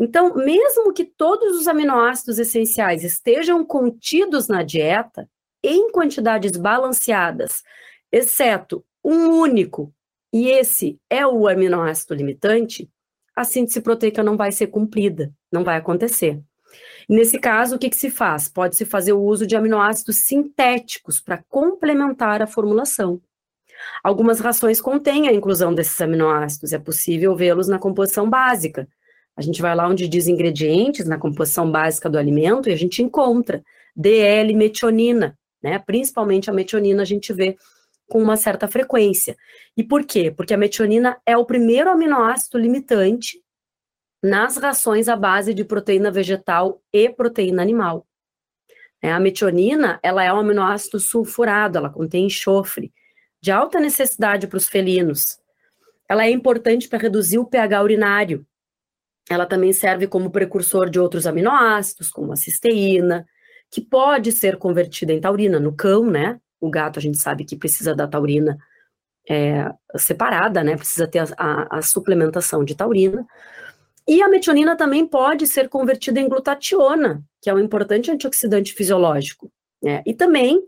Então, 0.01 0.33
mesmo 0.33 0.91
que 0.91 1.05
todos 1.05 1.55
os 1.55 1.67
aminoácidos 1.67 2.39
essenciais 2.39 3.03
estejam 3.03 3.63
contidos 3.63 4.47
na 4.47 4.63
dieta, 4.63 5.29
em 5.63 5.91
quantidades 5.91 6.57
balanceadas, 6.57 7.61
exceto 8.11 8.83
um 9.05 9.29
único, 9.29 9.93
e 10.33 10.49
esse 10.49 10.99
é 11.07 11.25
o 11.27 11.47
aminoácido 11.47 12.15
limitante, 12.15 12.89
a 13.35 13.43
síntese 13.43 13.79
proteica 13.79 14.23
não 14.23 14.35
vai 14.35 14.51
ser 14.51 14.67
cumprida, 14.67 15.31
não 15.51 15.63
vai 15.63 15.77
acontecer. 15.77 16.41
Nesse 17.07 17.37
caso, 17.37 17.75
o 17.75 17.79
que, 17.79 17.91
que 17.91 17.95
se 17.95 18.09
faz? 18.09 18.49
Pode-se 18.49 18.85
fazer 18.85 19.13
o 19.13 19.21
uso 19.21 19.45
de 19.45 19.55
aminoácidos 19.55 20.25
sintéticos 20.25 21.21
para 21.21 21.43
complementar 21.47 22.41
a 22.41 22.47
formulação. 22.47 23.21
Algumas 24.03 24.39
rações 24.39 24.81
contêm 24.81 25.27
a 25.27 25.33
inclusão 25.33 25.75
desses 25.75 26.01
aminoácidos, 26.01 26.73
é 26.73 26.79
possível 26.79 27.35
vê-los 27.35 27.67
na 27.67 27.77
composição 27.77 28.27
básica. 28.27 28.87
A 29.35 29.41
gente 29.41 29.61
vai 29.61 29.75
lá 29.75 29.87
onde 29.87 30.07
diz 30.07 30.27
ingredientes, 30.27 31.07
na 31.07 31.17
composição 31.17 31.71
básica 31.71 32.09
do 32.09 32.17
alimento, 32.17 32.69
e 32.69 32.73
a 32.73 32.77
gente 32.77 33.01
encontra 33.01 33.63
DL-metionina, 33.95 35.37
né? 35.61 35.79
Principalmente 35.79 36.49
a 36.49 36.53
metionina 36.53 37.01
a 37.01 37.05
gente 37.05 37.31
vê 37.33 37.57
com 38.09 38.21
uma 38.21 38.35
certa 38.35 38.67
frequência. 38.67 39.37
E 39.75 39.83
por 39.83 40.03
quê? 40.05 40.31
Porque 40.31 40.53
a 40.53 40.57
metionina 40.57 41.17
é 41.25 41.37
o 41.37 41.45
primeiro 41.45 41.89
aminoácido 41.89 42.57
limitante 42.57 43.41
nas 44.21 44.57
rações 44.57 45.07
à 45.07 45.15
base 45.15 45.53
de 45.53 45.63
proteína 45.63 46.11
vegetal 46.11 46.81
e 46.93 47.09
proteína 47.09 47.61
animal. 47.61 48.05
É, 49.01 49.11
a 49.11 49.19
metionina, 49.19 49.99
ela 50.03 50.23
é 50.23 50.31
um 50.31 50.37
aminoácido 50.37 50.99
sulfurado, 50.99 51.77
ela 51.77 51.89
contém 51.89 52.25
enxofre, 52.25 52.93
de 53.41 53.49
alta 53.51 53.79
necessidade 53.79 54.45
para 54.45 54.57
os 54.57 54.67
felinos. 54.67 55.39
Ela 56.07 56.25
é 56.25 56.29
importante 56.29 56.87
para 56.87 56.99
reduzir 56.99 57.39
o 57.39 57.45
pH 57.45 57.81
urinário. 57.81 58.45
Ela 59.31 59.45
também 59.45 59.71
serve 59.71 60.07
como 60.07 60.29
precursor 60.29 60.89
de 60.89 60.99
outros 60.99 61.25
aminoácidos, 61.25 62.09
como 62.09 62.33
a 62.33 62.35
cisteína, 62.35 63.25
que 63.71 63.79
pode 63.79 64.29
ser 64.33 64.57
convertida 64.57 65.13
em 65.13 65.21
taurina 65.21 65.57
no 65.57 65.73
cão, 65.73 66.05
né? 66.05 66.37
O 66.59 66.69
gato 66.69 66.99
a 66.99 67.01
gente 67.01 67.17
sabe 67.17 67.45
que 67.45 67.55
precisa 67.55 67.95
da 67.95 68.05
taurina 68.05 68.57
é, 69.29 69.71
separada, 69.95 70.61
né? 70.61 70.75
Precisa 70.75 71.07
ter 71.07 71.19
a, 71.19 71.27
a, 71.37 71.77
a 71.77 71.81
suplementação 71.81 72.65
de 72.65 72.75
taurina. 72.75 73.25
E 74.05 74.21
a 74.21 74.27
metionina 74.27 74.75
também 74.75 75.07
pode 75.07 75.47
ser 75.47 75.69
convertida 75.69 76.19
em 76.19 76.27
glutationa, 76.27 77.23
que 77.41 77.49
é 77.49 77.53
um 77.53 77.59
importante 77.59 78.11
antioxidante 78.11 78.73
fisiológico. 78.73 79.49
Né? 79.81 80.03
E 80.05 80.13
também 80.13 80.61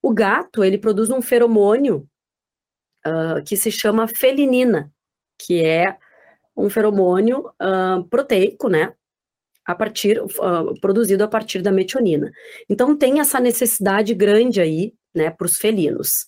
o 0.00 0.10
gato, 0.14 0.64
ele 0.64 0.78
produz 0.78 1.10
um 1.10 1.20
feromônio 1.20 2.08
uh, 3.06 3.44
que 3.44 3.58
se 3.58 3.70
chama 3.70 4.08
felinina, 4.08 4.90
que 5.38 5.62
é 5.62 5.98
um 6.56 6.70
feromônio 6.70 7.50
uh, 7.60 8.02
proteico, 8.08 8.68
né? 8.68 8.92
A 9.64 9.74
partir, 9.74 10.20
uh, 10.20 10.80
produzido 10.80 11.24
a 11.24 11.28
partir 11.28 11.60
da 11.60 11.72
metionina. 11.72 12.30
Então 12.68 12.96
tem 12.96 13.20
essa 13.20 13.40
necessidade 13.40 14.14
grande 14.14 14.60
aí, 14.60 14.94
né, 15.14 15.30
para 15.30 15.44
os 15.44 15.56
felinos. 15.56 16.26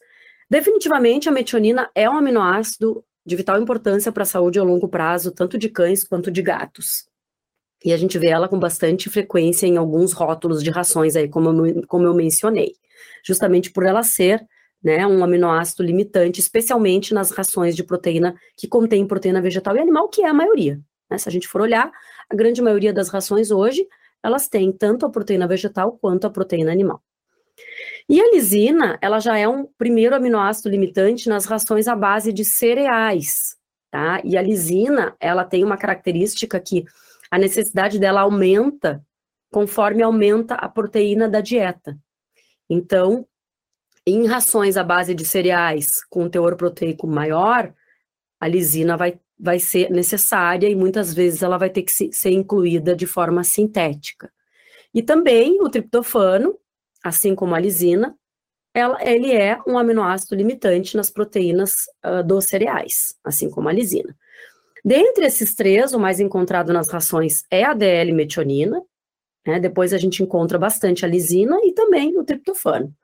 Definitivamente 0.51 1.29
a 1.29 1.33
metionina 1.33 1.91
é 1.95 2.09
um 2.09 2.17
aminoácido 2.17 3.05
de 3.25 3.37
vital 3.37 3.61
importância 3.61 4.11
para 4.11 4.23
a 4.23 4.27
saúde 4.27 4.59
a 4.59 4.63
longo 4.63 4.89
prazo, 4.89 5.31
tanto 5.31 5.59
de 5.59 5.69
cães 5.69 6.03
quanto 6.03 6.31
de 6.31 6.43
gatos. 6.43 7.07
E 7.85 7.93
a 7.93 7.97
gente 7.97 8.19
vê 8.19 8.29
ela 8.29 8.49
com 8.49 8.59
bastante 8.59 9.09
frequência 9.09 9.67
em 9.67 9.77
alguns 9.77 10.13
rótulos 10.13 10.65
de 10.65 10.71
rações 10.71 11.15
aí, 11.15 11.29
como 11.29 11.67
eu, 11.67 11.87
como 11.87 12.07
eu 12.07 12.15
mencionei, 12.15 12.73
justamente 13.25 13.71
por 13.71 13.85
ela 13.85 14.03
ser 14.03 14.45
né, 14.83 15.07
um 15.07 15.23
aminoácido 15.25 15.83
limitante, 15.83 16.41
especialmente 16.41 17.13
nas 17.13 17.31
rações 17.31 17.75
de 17.75 17.83
proteína 17.83 18.35
que 18.57 18.69
contém 18.69 19.07
proteína 19.07 19.43
vegetal 19.43 19.77
e 19.77 19.81
animal, 19.81 20.09
que 20.09 20.23
é 20.23 20.29
a 20.29 20.35
maioria. 20.35 20.81
Né? 21.11 21.19
Se 21.19 21.29
a 21.29 21.33
gente 21.33 21.49
for 21.49 21.61
olhar, 21.61 21.91
a 22.29 22.35
grande 22.35 22.63
maioria 22.63 22.93
das 22.93 23.09
rações 23.09 23.51
hoje, 23.51 23.87
elas 24.23 24.49
têm 24.49 24.73
tanto 24.73 25.07
a 25.07 25.11
proteína 25.11 25.47
vegetal 25.47 25.99
quanto 26.01 26.27
a 26.27 26.31
proteína 26.31 26.73
animal. 26.73 27.03
E 28.09 28.21
a 28.21 28.31
lisina, 28.31 28.99
ela 29.01 29.19
já 29.19 29.37
é 29.37 29.47
um 29.49 29.67
primeiro 29.77 30.15
aminoácido 30.15 30.69
limitante 30.69 31.29
nas 31.29 31.45
rações 31.45 31.89
à 31.89 31.95
base 31.95 32.33
de 32.33 32.45
cereais, 32.45 33.57
tá? 33.91 34.21
E 34.25 34.37
a 34.37 34.43
lisina, 34.43 35.15
ela 35.21 35.45
tem 35.45 35.65
uma 35.65 35.77
característica 35.77 36.59
que 36.59 36.85
a 37.31 37.39
necessidade 37.39 37.99
dela 37.99 38.23
aumenta 38.23 39.05
conforme 39.51 40.03
aumenta 40.03 40.55
a 40.55 40.69
proteína 40.69 41.29
da 41.29 41.41
dieta. 41.41 41.99
Então, 42.69 43.27
em 44.11 44.27
rações 44.27 44.77
à 44.77 44.85
base 44.85 45.15
de 45.15 45.25
cereais 45.25 46.05
com 46.09 46.29
teor 46.29 46.57
proteico 46.57 47.07
maior, 47.07 47.73
a 48.41 48.49
lisina 48.49 48.97
vai, 48.97 49.19
vai 49.39 49.59
ser 49.59 49.91
necessária 49.91 50.69
e 50.69 50.75
muitas 50.75 51.13
vezes 51.13 51.43
ela 51.43 51.59
vai 51.59 51.71
ter 51.71 51.83
que 51.83 51.93
se, 51.93 52.11
ser 52.13 52.31
incluída 52.31 52.95
de 52.95 53.07
forma 53.07 53.45
sintética. 53.45 54.31
E 54.95 55.03
também 55.03 55.61
o 55.61 55.69
triptofano, 55.69 56.59
assim 57.05 57.35
como 57.35 57.55
a 57.55 57.61
lisina, 57.61 58.17
ela, 58.73 58.99
ele 59.03 59.33
é 59.33 59.59
um 59.67 59.77
aminoácido 59.77 60.35
limitante 60.35 60.97
nas 60.97 61.11
proteínas 61.11 61.75
uh, 62.05 62.23
dos 62.23 62.45
cereais, 62.47 63.15
assim 63.25 63.51
como 63.51 63.69
a 63.69 63.73
lisina. 63.73 64.17
Dentre 64.85 65.27
esses 65.27 65.55
três, 65.55 65.93
o 65.93 65.99
mais 65.99 66.21
encontrado 66.21 66.73
nas 66.73 66.89
rações 66.89 67.43
é 67.51 67.65
a 67.65 67.75
DL-metionina, 67.75 68.81
né? 69.47 69.59
depois 69.59 69.93
a 69.93 69.99
gente 69.99 70.23
encontra 70.23 70.59
bastante 70.59 71.05
a 71.05 71.09
lisina 71.09 71.59
e 71.63 71.73
também 71.73 72.17
o 72.17 72.25
triptofano. 72.25 72.95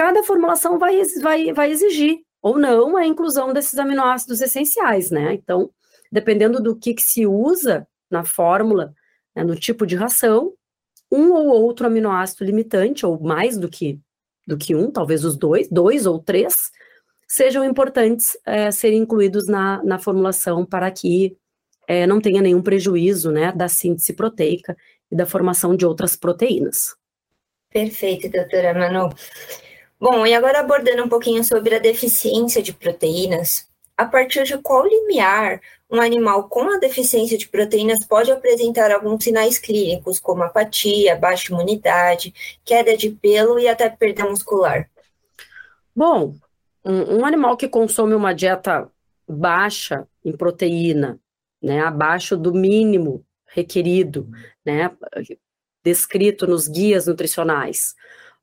Cada 0.00 0.22
formulação 0.22 0.78
vai, 0.78 1.04
vai, 1.20 1.52
vai 1.52 1.70
exigir 1.70 2.20
ou 2.40 2.58
não 2.58 2.96
a 2.96 3.06
inclusão 3.06 3.52
desses 3.52 3.78
aminoácidos 3.78 4.40
essenciais, 4.40 5.10
né? 5.10 5.34
Então, 5.34 5.70
dependendo 6.10 6.58
do 6.58 6.74
que, 6.74 6.94
que 6.94 7.02
se 7.02 7.26
usa 7.26 7.86
na 8.10 8.24
fórmula, 8.24 8.94
né, 9.36 9.44
no 9.44 9.54
tipo 9.54 9.84
de 9.84 9.96
ração, 9.96 10.54
um 11.12 11.32
ou 11.34 11.48
outro 11.48 11.86
aminoácido 11.86 12.46
limitante, 12.46 13.04
ou 13.04 13.20
mais 13.20 13.58
do 13.58 13.68
que, 13.68 14.00
do 14.46 14.56
que 14.56 14.74
um, 14.74 14.90
talvez 14.90 15.22
os 15.22 15.36
dois, 15.36 15.68
dois 15.68 16.06
ou 16.06 16.18
três, 16.18 16.54
sejam 17.28 17.62
importantes 17.62 18.38
é, 18.46 18.70
serem 18.70 19.02
incluídos 19.02 19.48
na, 19.48 19.84
na 19.84 19.98
formulação 19.98 20.64
para 20.64 20.90
que 20.90 21.36
é, 21.86 22.06
não 22.06 22.22
tenha 22.22 22.40
nenhum 22.40 22.62
prejuízo 22.62 23.30
né, 23.30 23.52
da 23.52 23.68
síntese 23.68 24.14
proteica 24.14 24.74
e 25.12 25.14
da 25.14 25.26
formação 25.26 25.76
de 25.76 25.84
outras 25.84 26.16
proteínas. 26.16 26.96
Perfeito, 27.70 28.30
doutora 28.30 28.72
Manu. 28.72 29.14
Bom, 30.00 30.26
e 30.26 30.32
agora 30.32 30.60
abordando 30.60 31.04
um 31.04 31.10
pouquinho 31.10 31.44
sobre 31.44 31.74
a 31.74 31.78
deficiência 31.78 32.62
de 32.62 32.72
proteínas, 32.72 33.68
a 33.94 34.06
partir 34.06 34.44
de 34.44 34.56
qual 34.56 34.86
limiar 34.86 35.60
um 35.90 36.00
animal 36.00 36.48
com 36.48 36.62
a 36.72 36.78
deficiência 36.78 37.36
de 37.36 37.46
proteínas 37.46 37.98
pode 38.08 38.32
apresentar 38.32 38.90
alguns 38.90 39.22
sinais 39.22 39.58
clínicos, 39.58 40.18
como 40.18 40.42
apatia, 40.42 41.16
baixa 41.16 41.52
imunidade, 41.52 42.32
queda 42.64 42.96
de 42.96 43.10
pelo 43.10 43.58
e 43.58 43.68
até 43.68 43.90
perda 43.90 44.24
muscular? 44.24 44.88
Bom, 45.94 46.34
um, 46.82 47.18
um 47.18 47.26
animal 47.26 47.54
que 47.58 47.68
consome 47.68 48.14
uma 48.14 48.32
dieta 48.32 48.90
baixa 49.28 50.08
em 50.24 50.34
proteína, 50.34 51.20
né, 51.62 51.80
abaixo 51.80 52.38
do 52.38 52.54
mínimo 52.54 53.22
requerido, 53.46 54.26
né, 54.64 54.90
descrito 55.84 56.46
nos 56.46 56.66
guias 56.66 57.06
nutricionais, 57.06 57.94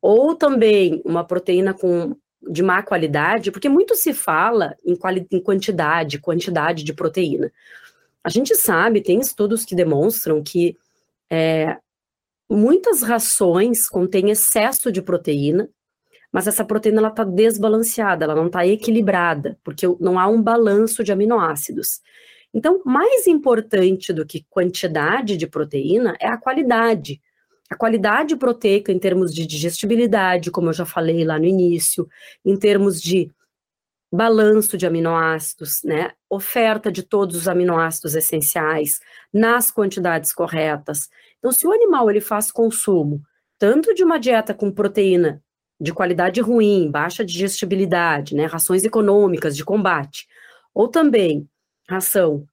ou 0.10 0.34
também 0.34 1.02
uma 1.04 1.22
proteína 1.26 1.74
com 1.74 2.16
de 2.50 2.64
má 2.64 2.82
qualidade, 2.82 3.52
porque 3.52 3.68
muito 3.68 3.94
se 3.94 4.14
fala 4.14 4.74
em, 4.86 4.96
quali, 4.96 5.28
em 5.30 5.44
quantidade, 5.44 6.18
quantidade 6.18 6.86
de 6.86 6.94
proteína. 6.94 7.52
A 8.24 8.30
gente 8.30 8.56
sabe, 8.56 9.02
tem 9.02 9.20
estudos 9.20 9.66
que 9.66 9.76
demonstram 9.76 10.42
que 10.42 10.78
é, 11.30 11.76
muitas 12.50 13.02
rações 13.02 13.90
contêm 13.90 14.30
excesso 14.30 14.94
de 14.94 15.02
proteína, 15.02 15.68
mas 16.32 16.48
essa 16.48 16.64
proteína 16.64 17.06
está 17.06 17.26
desbalanceada, 17.26 18.24
ela 18.24 18.36
não 18.36 18.48
está 18.48 18.66
equilibrada, 18.66 19.60
porque 19.62 19.86
não 20.00 20.18
há 20.18 20.26
um 20.26 20.42
balanço 20.42 21.04
de 21.04 21.12
aminoácidos. 21.12 22.00
Então, 22.54 22.82
mais 22.86 23.28
importante 23.28 24.14
do 24.14 24.26
que 24.26 24.46
quantidade 24.50 25.36
de 25.36 25.48
proteína 25.48 26.16
é 26.18 26.28
a 26.28 26.38
qualidade. 26.38 27.20
A 27.70 27.76
qualidade 27.76 28.36
proteica 28.36 28.92
em 28.92 29.00
termos 29.00 29.34
de 29.34 29.46
digestibilidade, 29.46 30.52
como 30.52 30.70
eu 30.70 30.74
já 30.74 30.86
falei 30.86 31.26
lá 31.26 31.38
no 31.38 31.46
início, 31.46 32.08
em 32.46 32.58
termos 32.58 33.02
de 33.02 33.32
balanço 34.12 34.78
de 34.78 34.86
aminoácidos, 34.86 35.82
né? 35.84 36.12
Oferta 36.30 36.92
de 36.92 37.04
todos 37.04 37.36
os 37.36 37.48
aminoácidos 37.48 38.16
essenciais 38.16 39.00
nas 39.34 39.70
quantidades 39.70 40.32
corretas. 40.34 41.10
Então, 41.40 41.52
se 41.52 41.68
o 41.68 41.72
animal 41.74 42.10
ele 42.10 42.22
faz 42.22 42.52
consumo 42.52 43.22
tanto 43.60 43.94
de 43.94 44.04
uma 44.04 44.20
dieta 44.20 44.54
com 44.54 44.72
proteína 44.72 45.42
de 45.80 45.94
qualidade 45.94 46.40
ruim, 46.42 46.90
baixa 46.90 47.26
digestibilidade, 47.26 48.36
né, 48.36 48.46
rações 48.46 48.84
econômicas 48.84 49.56
de 49.56 49.66
combate, 49.66 50.28
ou 50.74 50.88
também 50.88 51.48
ração 51.90 52.48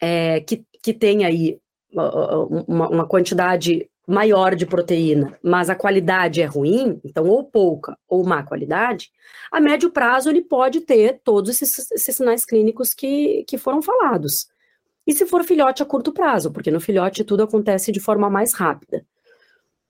é, 0.00 0.40
que, 0.40 0.64
que 0.82 0.94
tem 0.94 1.24
aí 1.24 1.58
uma, 1.92 2.88
uma 2.88 3.06
quantidade 3.06 3.89
maior 4.10 4.56
de 4.56 4.66
proteína, 4.66 5.38
mas 5.42 5.70
a 5.70 5.74
qualidade 5.74 6.42
é 6.42 6.44
ruim, 6.44 7.00
então 7.04 7.26
ou 7.26 7.44
pouca 7.44 7.96
ou 8.08 8.24
má 8.24 8.42
qualidade, 8.42 9.10
a 9.52 9.60
médio 9.60 9.90
prazo 9.90 10.28
ele 10.28 10.42
pode 10.42 10.80
ter 10.80 11.20
todos 11.22 11.50
esses, 11.50 11.90
esses 11.92 12.16
sinais 12.16 12.44
clínicos 12.44 12.92
que, 12.92 13.44
que 13.46 13.56
foram 13.56 13.80
falados. 13.80 14.48
E 15.06 15.14
se 15.14 15.26
for 15.26 15.44
filhote 15.44 15.82
a 15.82 15.86
curto 15.86 16.12
prazo, 16.12 16.52
porque 16.52 16.70
no 16.70 16.80
filhote 16.80 17.24
tudo 17.24 17.42
acontece 17.42 17.92
de 17.92 18.00
forma 18.00 18.28
mais 18.28 18.52
rápida. 18.52 19.04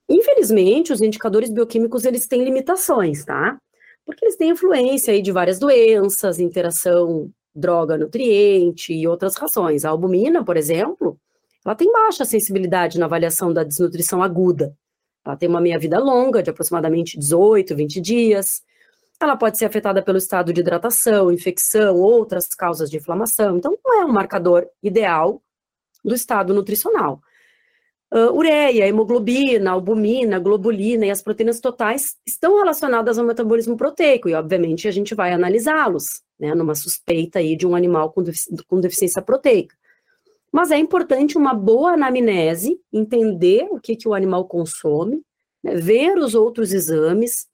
Infelizmente, 0.08 0.92
os 0.92 1.00
indicadores 1.00 1.50
bioquímicos, 1.50 2.04
eles 2.04 2.26
têm 2.26 2.42
limitações, 2.42 3.24
tá? 3.24 3.58
Porque 4.04 4.24
eles 4.24 4.36
têm 4.36 4.50
influência 4.50 5.12
aí 5.12 5.22
de 5.22 5.30
várias 5.30 5.58
doenças, 5.58 6.38
interação 6.38 7.30
droga-nutriente 7.54 8.92
e 8.92 9.06
outras 9.06 9.36
razões. 9.36 9.84
A 9.84 9.90
albumina, 9.90 10.44
por 10.44 10.56
exemplo, 10.56 11.19
ela 11.64 11.74
tem 11.74 11.92
baixa 11.92 12.24
sensibilidade 12.24 12.98
na 12.98 13.06
avaliação 13.06 13.52
da 13.52 13.62
desnutrição 13.62 14.22
aguda. 14.22 14.74
Ela 15.24 15.36
tem 15.36 15.48
uma 15.48 15.60
meia-vida 15.60 15.98
longa, 15.98 16.42
de 16.42 16.50
aproximadamente 16.50 17.18
18, 17.18 17.76
20 17.76 18.00
dias. 18.00 18.62
Ela 19.20 19.36
pode 19.36 19.58
ser 19.58 19.66
afetada 19.66 20.02
pelo 20.02 20.16
estado 20.16 20.52
de 20.52 20.60
hidratação, 20.60 21.30
infecção, 21.30 21.96
outras 21.96 22.46
causas 22.48 22.90
de 22.90 22.96
inflamação. 22.96 23.58
Então, 23.58 23.76
não 23.84 24.00
é 24.00 24.04
um 24.04 24.12
marcador 24.12 24.66
ideal 24.82 25.42
do 26.02 26.14
estado 26.14 26.54
nutricional. 26.54 27.20
Uh, 28.12 28.32
ureia, 28.34 28.88
hemoglobina, 28.88 29.70
albumina, 29.70 30.38
globulina 30.40 31.06
e 31.06 31.10
as 31.10 31.22
proteínas 31.22 31.60
totais 31.60 32.16
estão 32.26 32.58
relacionadas 32.58 33.18
ao 33.18 33.24
metabolismo 33.24 33.76
proteico 33.76 34.28
e, 34.28 34.34
obviamente, 34.34 34.88
a 34.88 34.90
gente 34.90 35.14
vai 35.14 35.32
analisá-los, 35.32 36.20
né, 36.36 36.52
numa 36.54 36.74
suspeita 36.74 37.38
aí 37.38 37.54
de 37.54 37.66
um 37.68 37.76
animal 37.76 38.10
com, 38.10 38.22
defici 38.22 38.50
com 38.66 38.80
deficiência 38.80 39.22
proteica. 39.22 39.76
Mas 40.52 40.70
é 40.70 40.78
importante 40.78 41.38
uma 41.38 41.54
boa 41.54 41.92
anamnese, 41.92 42.80
entender 42.92 43.68
o 43.70 43.78
que, 43.80 43.94
que 43.94 44.08
o 44.08 44.14
animal 44.14 44.46
consome, 44.46 45.22
né, 45.62 45.74
ver 45.76 46.18
os 46.18 46.34
outros 46.34 46.72
exames, 46.72 47.46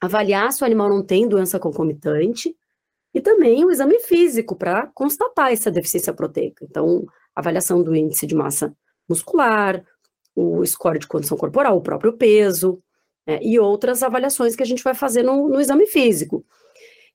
avaliar 0.00 0.52
se 0.52 0.62
o 0.62 0.66
animal 0.66 0.88
não 0.88 1.04
tem 1.04 1.28
doença 1.28 1.58
concomitante, 1.58 2.54
e 3.14 3.20
também 3.20 3.64
o 3.64 3.70
exame 3.70 4.00
físico 4.00 4.56
para 4.56 4.88
constatar 4.88 5.52
essa 5.52 5.70
deficiência 5.70 6.12
proteica. 6.12 6.64
Então, 6.64 7.06
avaliação 7.34 7.82
do 7.82 7.94
índice 7.94 8.26
de 8.26 8.34
massa 8.34 8.76
muscular, 9.08 9.84
o 10.34 10.64
score 10.66 10.98
de 10.98 11.06
condição 11.06 11.36
corporal, 11.36 11.76
o 11.76 11.82
próprio 11.82 12.14
peso, 12.14 12.82
né, 13.24 13.38
e 13.40 13.58
outras 13.58 14.02
avaliações 14.02 14.56
que 14.56 14.62
a 14.62 14.66
gente 14.66 14.82
vai 14.82 14.94
fazer 14.94 15.22
no, 15.22 15.48
no 15.48 15.60
exame 15.60 15.86
físico. 15.86 16.44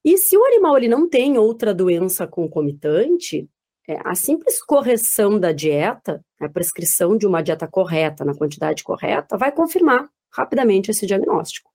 E 0.03 0.17
se 0.17 0.37
o 0.37 0.45
animal 0.45 0.77
ele 0.77 0.87
não 0.87 1.09
tem 1.09 1.37
outra 1.37 1.73
doença 1.73 2.25
concomitante, 2.25 3.49
é, 3.89 3.97
a 4.05 4.13
simples 4.13 4.61
correção 4.61 5.39
da 5.39 5.51
dieta, 5.51 6.23
a 6.39 6.47
prescrição 6.47 7.17
de 7.17 7.25
uma 7.25 7.41
dieta 7.41 7.67
correta, 7.67 8.23
na 8.23 8.35
quantidade 8.35 8.83
correta, 8.83 9.35
vai 9.35 9.51
confirmar 9.51 10.07
rapidamente 10.31 10.91
esse 10.91 11.07
diagnóstico. 11.07 11.71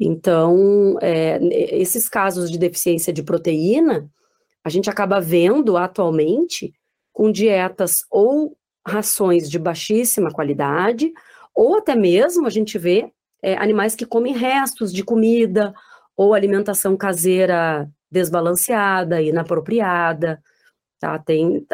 Então, 0.00 0.96
é, 1.02 1.38
esses 1.78 2.08
casos 2.08 2.50
de 2.50 2.56
deficiência 2.56 3.12
de 3.12 3.22
proteína, 3.22 4.08
a 4.64 4.70
gente 4.70 4.88
acaba 4.88 5.20
vendo 5.20 5.76
atualmente 5.76 6.72
com 7.12 7.30
dietas 7.30 8.06
ou 8.10 8.56
rações 8.86 9.50
de 9.50 9.58
baixíssima 9.58 10.32
qualidade, 10.32 11.12
ou 11.54 11.76
até 11.76 11.94
mesmo 11.94 12.46
a 12.46 12.50
gente 12.50 12.78
vê 12.78 13.12
é, 13.42 13.54
animais 13.58 13.94
que 13.94 14.06
comem 14.06 14.32
restos 14.32 14.90
de 14.90 15.04
comida 15.04 15.74
ou 16.16 16.32
alimentação 16.32 16.96
caseira 16.96 17.86
desbalanceada, 18.10 19.20
inapropriada. 19.20 20.42
Tá? 21.00 21.18
Tem, 21.18 21.64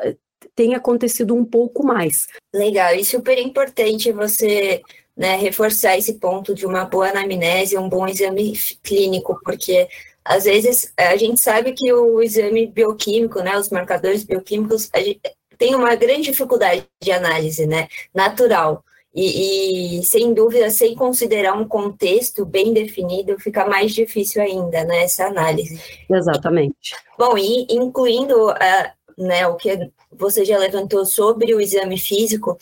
tem 0.54 0.74
acontecido 0.74 1.34
um 1.34 1.44
pouco 1.44 1.84
mais. 1.84 2.26
Legal, 2.52 2.94
e 2.94 3.04
super 3.04 3.38
importante 3.38 4.12
você 4.12 4.82
né, 5.16 5.36
reforçar 5.36 5.96
esse 5.96 6.14
ponto 6.14 6.54
de 6.54 6.66
uma 6.66 6.84
boa 6.84 7.08
anamnese, 7.08 7.78
um 7.78 7.88
bom 7.88 8.06
exame 8.06 8.52
clínico, 8.82 9.38
porque 9.44 9.88
às 10.24 10.44
vezes 10.44 10.92
a 10.96 11.16
gente 11.16 11.40
sabe 11.40 11.72
que 11.72 11.92
o 11.92 12.22
exame 12.22 12.66
bioquímico, 12.66 13.40
né, 13.40 13.56
os 13.56 13.70
marcadores 13.70 14.24
bioquímicos, 14.24 14.90
gente, 14.96 15.20
tem 15.58 15.74
uma 15.74 15.94
grande 15.94 16.30
dificuldade 16.30 16.84
de 17.02 17.12
análise, 17.12 17.66
né, 17.66 17.88
natural. 18.12 18.84
E, 19.16 20.00
e, 20.00 20.02
sem 20.02 20.34
dúvida, 20.34 20.68
sem 20.70 20.96
considerar 20.96 21.52
um 21.52 21.68
contexto 21.68 22.44
bem 22.44 22.72
definido, 22.72 23.38
fica 23.38 23.64
mais 23.64 23.92
difícil 23.92 24.42
ainda, 24.42 24.82
né, 24.82 25.04
essa 25.04 25.26
análise. 25.26 25.80
Exatamente. 26.10 26.96
Bom, 27.16 27.38
e 27.38 27.64
incluindo 27.70 28.50
uh, 28.50 28.90
né, 29.16 29.46
o 29.46 29.56
que 29.56 29.90
você 30.12 30.44
já 30.44 30.58
levantou 30.58 31.04
sobre 31.04 31.54
o 31.54 31.60
exame 31.60 31.98
físico, 31.98 32.58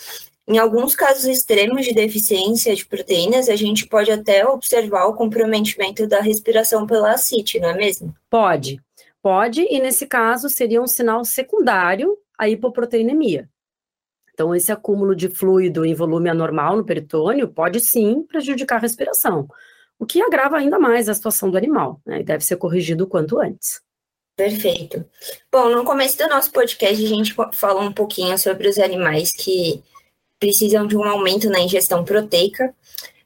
em 0.46 0.58
alguns 0.58 0.94
casos 0.94 1.24
extremos 1.24 1.84
de 1.86 1.94
deficiência 1.94 2.74
de 2.74 2.84
proteínas, 2.84 3.48
a 3.48 3.54
gente 3.54 3.86
pode 3.86 4.10
até 4.10 4.46
observar 4.46 5.06
o 5.06 5.14
comprometimento 5.14 6.06
da 6.06 6.20
respiração 6.20 6.86
pela 6.86 7.12
ascite, 7.12 7.60
não 7.60 7.70
é 7.70 7.74
mesmo? 7.74 8.14
Pode, 8.28 8.80
pode, 9.22 9.62
e 9.62 9.80
nesse 9.80 10.06
caso 10.06 10.48
seria 10.48 10.82
um 10.82 10.86
sinal 10.86 11.24
secundário 11.24 12.18
à 12.36 12.48
hipoproteinemia. 12.48 13.48
Então, 14.34 14.54
esse 14.54 14.72
acúmulo 14.72 15.14
de 15.14 15.28
fluido 15.28 15.84
em 15.84 15.94
volume 15.94 16.28
anormal 16.28 16.76
no 16.76 16.84
peritônio 16.84 17.46
pode 17.46 17.78
sim 17.80 18.24
prejudicar 18.24 18.76
a 18.76 18.80
respiração, 18.80 19.46
o 19.96 20.04
que 20.04 20.20
agrava 20.20 20.56
ainda 20.56 20.78
mais 20.78 21.08
a 21.08 21.14
situação 21.14 21.50
do 21.50 21.56
animal, 21.56 22.00
né, 22.04 22.20
e 22.20 22.24
deve 22.24 22.44
ser 22.44 22.56
corrigido 22.56 23.04
o 23.04 23.06
quanto 23.06 23.38
antes. 23.38 23.80
Perfeito. 24.36 25.04
Bom, 25.50 25.68
no 25.68 25.84
começo 25.84 26.16
do 26.18 26.28
nosso 26.28 26.50
podcast, 26.50 27.04
a 27.04 27.08
gente 27.08 27.34
falou 27.52 27.82
um 27.82 27.92
pouquinho 27.92 28.36
sobre 28.38 28.68
os 28.68 28.78
animais 28.78 29.30
que 29.30 29.82
precisam 30.40 30.86
de 30.86 30.96
um 30.96 31.04
aumento 31.04 31.50
na 31.50 31.60
ingestão 31.60 32.04
proteica, 32.04 32.74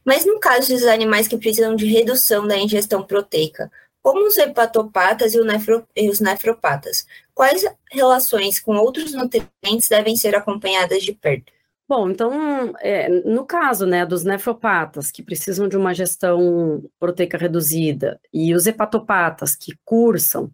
mas 0.05 0.27
no 0.27 0.39
caso 0.39 0.73
dos 0.73 0.85
animais 0.85 1.27
que 1.27 1.39
precisam 1.39 1.75
de 1.75 1.87
redução 1.87 2.47
da 2.47 2.59
ingestão 2.59 3.03
proteica, 3.03 3.71
como 4.03 4.27
os 4.27 4.37
hepatopatas 4.37 5.35
e, 5.35 5.41
nefro, 5.41 5.87
e 5.97 6.09
os 6.09 6.21
nefropatas, 6.21 7.07
quais 7.35 7.65
relações 7.91 8.61
com 8.61 8.77
outros 8.77 9.13
nutrientes 9.13 9.89
devem 9.89 10.15
ser 10.17 10.35
acompanhadas 10.37 11.03
de 11.03 11.13
perto? 11.13 11.53
Bom, 11.89 12.11
então, 12.11 12.75
é, 12.81 13.09
no 13.09 13.47
caso 13.47 13.87
né, 13.87 14.05
dos 14.05 14.25
nefropatas, 14.25 15.11
que 15.11 15.23
precisam 15.23 15.69
de 15.69 15.77
uma 15.77 15.95
gestão 15.95 16.85
proteica 16.99 17.39
reduzida, 17.39 18.21
e 18.33 18.55
os 18.55 18.67
hepatopatas, 18.67 19.57
que 19.57 19.73
cursam 19.85 20.51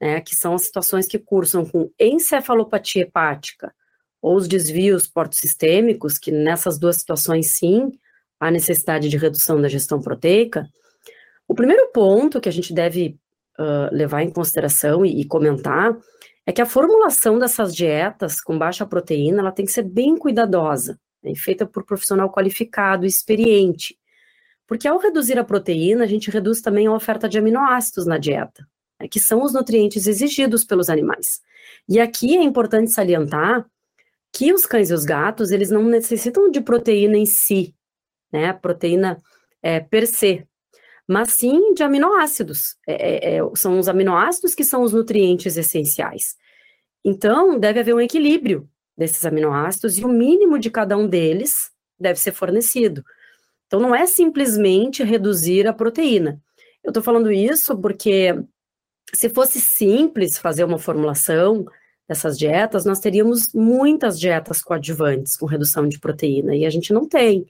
né, 0.00 0.20
que 0.20 0.36
são 0.36 0.54
as 0.54 0.64
situações 0.64 1.06
que 1.06 1.18
cursam 1.18 1.64
com 1.64 1.90
encefalopatia 1.98 3.02
hepática 3.02 3.74
ou 4.20 4.36
os 4.36 4.48
desvios 4.48 5.06
portosistêmicos, 5.06 6.18
que 6.18 6.30
nessas 6.30 6.78
duas 6.78 6.96
situações, 6.96 7.52
sim, 7.52 7.92
há 8.40 8.50
necessidade 8.50 9.08
de 9.08 9.16
redução 9.16 9.60
da 9.60 9.68
gestão 9.68 10.00
proteica. 10.00 10.68
O 11.46 11.54
primeiro 11.54 11.90
ponto 11.92 12.40
que 12.40 12.48
a 12.48 12.52
gente 12.52 12.74
deve 12.74 13.18
uh, 13.58 13.94
levar 13.94 14.22
em 14.22 14.30
consideração 14.30 15.04
e, 15.06 15.20
e 15.20 15.24
comentar 15.24 15.96
é 16.44 16.52
que 16.52 16.60
a 16.60 16.66
formulação 16.66 17.38
dessas 17.38 17.74
dietas 17.74 18.40
com 18.40 18.58
baixa 18.58 18.86
proteína, 18.86 19.40
ela 19.40 19.52
tem 19.52 19.64
que 19.64 19.72
ser 19.72 19.82
bem 19.82 20.16
cuidadosa, 20.16 20.98
né, 21.22 21.34
feita 21.34 21.66
por 21.66 21.84
profissional 21.84 22.30
qualificado 22.30 23.04
e 23.04 23.08
experiente, 23.08 23.96
porque 24.66 24.88
ao 24.88 24.98
reduzir 24.98 25.38
a 25.38 25.44
proteína, 25.44 26.04
a 26.04 26.06
gente 26.06 26.30
reduz 26.30 26.60
também 26.60 26.86
a 26.86 26.92
oferta 26.92 27.28
de 27.28 27.38
aminoácidos 27.38 28.06
na 28.06 28.18
dieta 28.18 28.66
que 29.10 29.20
são 29.20 29.42
os 29.42 29.52
nutrientes 29.52 30.06
exigidos 30.06 30.64
pelos 30.64 30.88
animais. 30.88 31.40
E 31.88 32.00
aqui 32.00 32.36
é 32.36 32.42
importante 32.42 32.92
salientar 32.92 33.66
que 34.32 34.52
os 34.52 34.66
cães 34.66 34.90
e 34.90 34.94
os 34.94 35.04
gatos, 35.04 35.50
eles 35.50 35.70
não 35.70 35.84
necessitam 35.84 36.50
de 36.50 36.60
proteína 36.60 37.16
em 37.16 37.26
si, 37.26 37.74
né, 38.32 38.52
proteína 38.52 39.18
é, 39.62 39.80
per 39.80 40.06
se, 40.06 40.46
mas 41.08 41.32
sim 41.32 41.72
de 41.74 41.82
aminoácidos. 41.82 42.76
É, 42.86 42.94
é, 42.94 43.36
é, 43.36 43.40
são 43.54 43.78
os 43.78 43.88
aminoácidos 43.88 44.54
que 44.54 44.64
são 44.64 44.82
os 44.82 44.92
nutrientes 44.92 45.56
essenciais. 45.56 46.36
Então, 47.04 47.58
deve 47.58 47.80
haver 47.80 47.94
um 47.94 48.00
equilíbrio 48.00 48.68
desses 48.96 49.24
aminoácidos 49.24 49.96
e 49.96 50.04
o 50.04 50.08
mínimo 50.08 50.58
de 50.58 50.70
cada 50.70 50.96
um 50.96 51.06
deles 51.06 51.70
deve 51.98 52.18
ser 52.18 52.32
fornecido. 52.32 53.04
Então, 53.66 53.80
não 53.80 53.94
é 53.94 54.06
simplesmente 54.06 55.02
reduzir 55.04 55.66
a 55.66 55.72
proteína. 55.72 56.40
Eu 56.82 56.90
estou 56.90 57.02
falando 57.02 57.30
isso 57.30 57.78
porque 57.80 58.34
se 59.12 59.28
fosse 59.28 59.60
simples 59.60 60.38
fazer 60.38 60.64
uma 60.64 60.78
formulação 60.78 61.64
dessas 62.08 62.38
dietas, 62.38 62.84
nós 62.84 63.00
teríamos 63.00 63.52
muitas 63.52 64.18
dietas 64.18 64.62
coadjuvantes 64.62 65.36
com 65.36 65.46
redução 65.46 65.88
de 65.88 65.98
proteína, 65.98 66.54
e 66.54 66.64
a 66.64 66.70
gente 66.70 66.92
não 66.92 67.08
tem. 67.08 67.46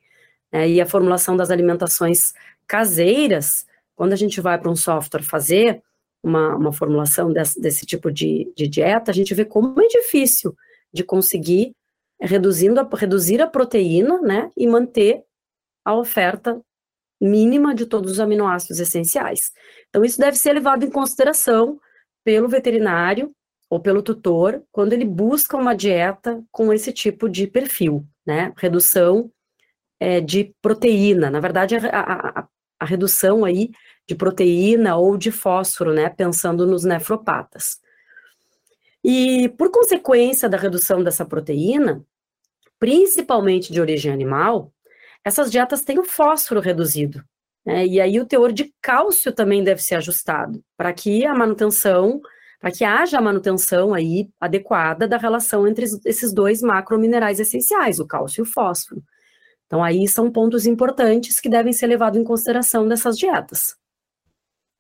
Né? 0.53 0.69
E 0.71 0.81
a 0.81 0.87
formulação 0.87 1.37
das 1.37 1.51
alimentações 1.51 2.33
caseiras, 2.67 3.67
quando 3.95 4.13
a 4.13 4.17
gente 4.17 4.41
vai 4.41 4.59
para 4.59 4.71
um 4.71 4.77
software 4.77 5.23
fazer 5.23 5.83
uma, 6.23 6.57
uma 6.57 6.73
formulação 6.73 7.33
desse, 7.33 7.61
desse 7.61 7.87
tipo 7.87 8.11
de, 8.11 8.51
de, 8.57 8.67
dieta, 8.67 9.11
a 9.11 9.15
gente 9.15 9.35
vê 9.35 9.45
como 9.45 9.81
é 9.81 9.87
difícil 9.87 10.57
de 10.93 11.05
conseguir 11.05 11.73
reduzindo 12.21 12.81
a, 12.81 12.89
reduzir 12.97 13.43
a 13.43 13.47
proteína, 13.47 14.21
né, 14.23 14.51
e 14.57 14.67
manter 14.67 15.23
a 15.85 15.95
oferta 15.95 16.61
mínima 17.21 17.75
de 17.75 17.87
todos 17.87 18.13
os 18.13 18.21
aminoácidos 18.21 18.79
essenciais. 18.79 19.53
Então, 19.89 20.05
isso 20.05 20.19
deve 20.19 20.37
ser 20.37 20.53
levado 20.53 20.85
em 20.85 20.91
consideração 20.91 21.81
pelo 22.25 22.49
veterinário 22.49 23.33
ou 23.69 23.81
pelo 23.81 24.03
tutor 24.03 24.63
quando 24.71 24.93
ele 24.93 25.05
busca 25.05 25.57
uma 25.57 25.75
dieta 25.75 26.43
com 26.51 26.73
esse 26.73 26.93
tipo 26.93 27.29
de 27.29 27.47
perfil, 27.47 28.07
né? 28.25 28.53
Redução 28.57 29.31
é, 29.99 30.21
de 30.21 30.55
proteína. 30.61 31.31
Na 31.31 31.41
verdade, 31.41 31.77
a, 31.77 31.81
a, 31.81 32.49
a, 32.79 32.85
redução 32.85 33.45
aí 33.45 33.71
de 34.07 34.15
proteína 34.15 34.97
ou 34.97 35.17
de 35.17 35.31
fósforo, 35.31 35.93
né? 35.93 36.09
Pensando 36.09 36.67
nos 36.67 36.85
nefropatas. 36.85 37.79
E 39.03 39.49
por 39.51 39.71
consequência 39.71 40.49
da 40.49 40.57
redução 40.57 41.03
dessa 41.03 41.25
proteína, 41.25 42.05
principalmente 42.79 43.73
de 43.73 43.81
origem 43.81 44.13
animal, 44.13 44.73
essas 45.27 45.51
dietas 45.51 45.83
têm 45.83 45.99
o 45.99 46.05
fósforo 46.05 46.61
reduzido. 46.61 47.21
Né? 47.67 47.85
E 47.85 48.01
aí 48.01 48.21
o 48.21 48.25
teor 48.25 48.53
de 48.53 48.73
cálcio 48.81 49.33
também 49.33 49.65
deve 49.65 49.83
ser 49.83 49.97
ajustado 49.97 50.63
para 50.77 50.93
que 50.93 51.27
a 51.27 51.35
manutenção, 51.35 52.21
para 52.61 52.71
que 52.71 52.85
haja 52.85 53.19
a 53.19 53.21
manutenção 53.21 53.93
aí 53.93 54.29
adequada 54.41 55.09
da 55.09 55.17
relação 55.17 55.67
entre 55.67 55.85
esses 56.05 56.33
dois 56.33 56.63
macrominerais 56.63 57.41
essenciais, 57.41 57.99
o 57.99 58.07
cálcio 58.07 58.43
e 58.43 58.43
o 58.43 58.47
fósforo. 58.47 59.03
Então 59.67 59.83
aí 59.83 60.07
são 60.07 60.31
pontos 60.31 60.65
importantes 60.65 61.41
que 61.41 61.49
devem 61.49 61.73
ser 61.73 61.89
levados 61.89 62.21
em 62.21 62.25
consideração 62.25 62.87
dessas 62.87 63.19
dietas. 63.19 63.75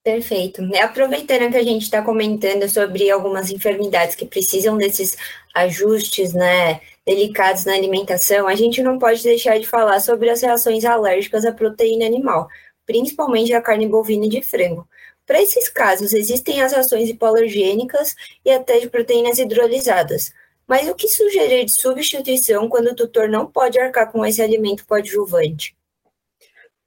Perfeito. 0.04 0.62
Aproveitando 0.80 1.50
que 1.50 1.56
a 1.56 1.64
gente 1.64 1.82
está 1.82 2.02
comentando 2.02 2.68
sobre 2.68 3.10
algumas 3.10 3.50
enfermidades 3.50 4.14
que 4.14 4.24
precisam 4.24 4.76
desses 4.76 5.16
ajustes, 5.52 6.32
né, 6.32 6.80
delicados 7.06 7.64
na 7.64 7.74
alimentação, 7.74 8.48
a 8.48 8.54
gente 8.54 8.82
não 8.82 8.98
pode 8.98 9.22
deixar 9.22 9.58
de 9.58 9.66
falar 9.66 10.00
sobre 10.00 10.28
as 10.28 10.42
reações 10.42 10.84
alérgicas 10.84 11.44
à 11.44 11.52
proteína 11.52 12.04
animal, 12.04 12.48
principalmente 12.84 13.54
a 13.54 13.62
carne 13.62 13.86
bovina 13.86 14.26
e 14.26 14.28
de 14.28 14.42
frango. 14.42 14.88
Para 15.24 15.40
esses 15.40 15.68
casos, 15.68 16.12
existem 16.12 16.62
as 16.62 16.72
reações 16.72 17.08
hipoalergênicas 17.08 18.14
e 18.44 18.50
até 18.50 18.78
de 18.78 18.88
proteínas 18.88 19.38
hidrolisadas. 19.38 20.32
Mas 20.66 20.88
o 20.88 20.94
que 20.94 21.08
sugerir 21.08 21.64
de 21.64 21.80
substituição 21.80 22.68
quando 22.68 22.88
o 22.88 22.94
tutor 22.94 23.28
não 23.28 23.46
pode 23.46 23.78
arcar 23.78 24.10
com 24.10 24.24
esse 24.24 24.42
alimento 24.42 24.84
coadjuvante? 24.86 25.76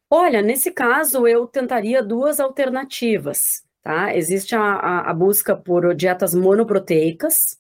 Olha, 0.10 0.42
nesse 0.42 0.72
caso, 0.72 1.28
eu 1.28 1.48
tentaria 1.48 2.02
duas 2.02 2.40
alternativas, 2.40 3.64
tá? 3.84 4.16
Existe 4.16 4.56
a, 4.56 5.02
a 5.02 5.14
busca 5.14 5.56
por 5.56 5.94
dietas 5.94 6.34
monoproteicas, 6.34 7.59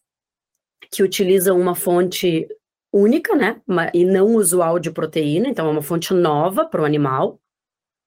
que 0.91 1.03
utilizam 1.03 1.59
uma 1.59 1.75
fonte 1.75 2.47
única, 2.91 3.35
né? 3.35 3.61
E 3.93 4.05
não 4.05 4.35
usual 4.35 4.79
de 4.79 4.91
proteína, 4.91 5.47
então 5.47 5.67
é 5.67 5.71
uma 5.71 5.81
fonte 5.81 6.13
nova 6.13 6.65
para 6.65 6.81
o 6.81 6.85
animal. 6.85 7.39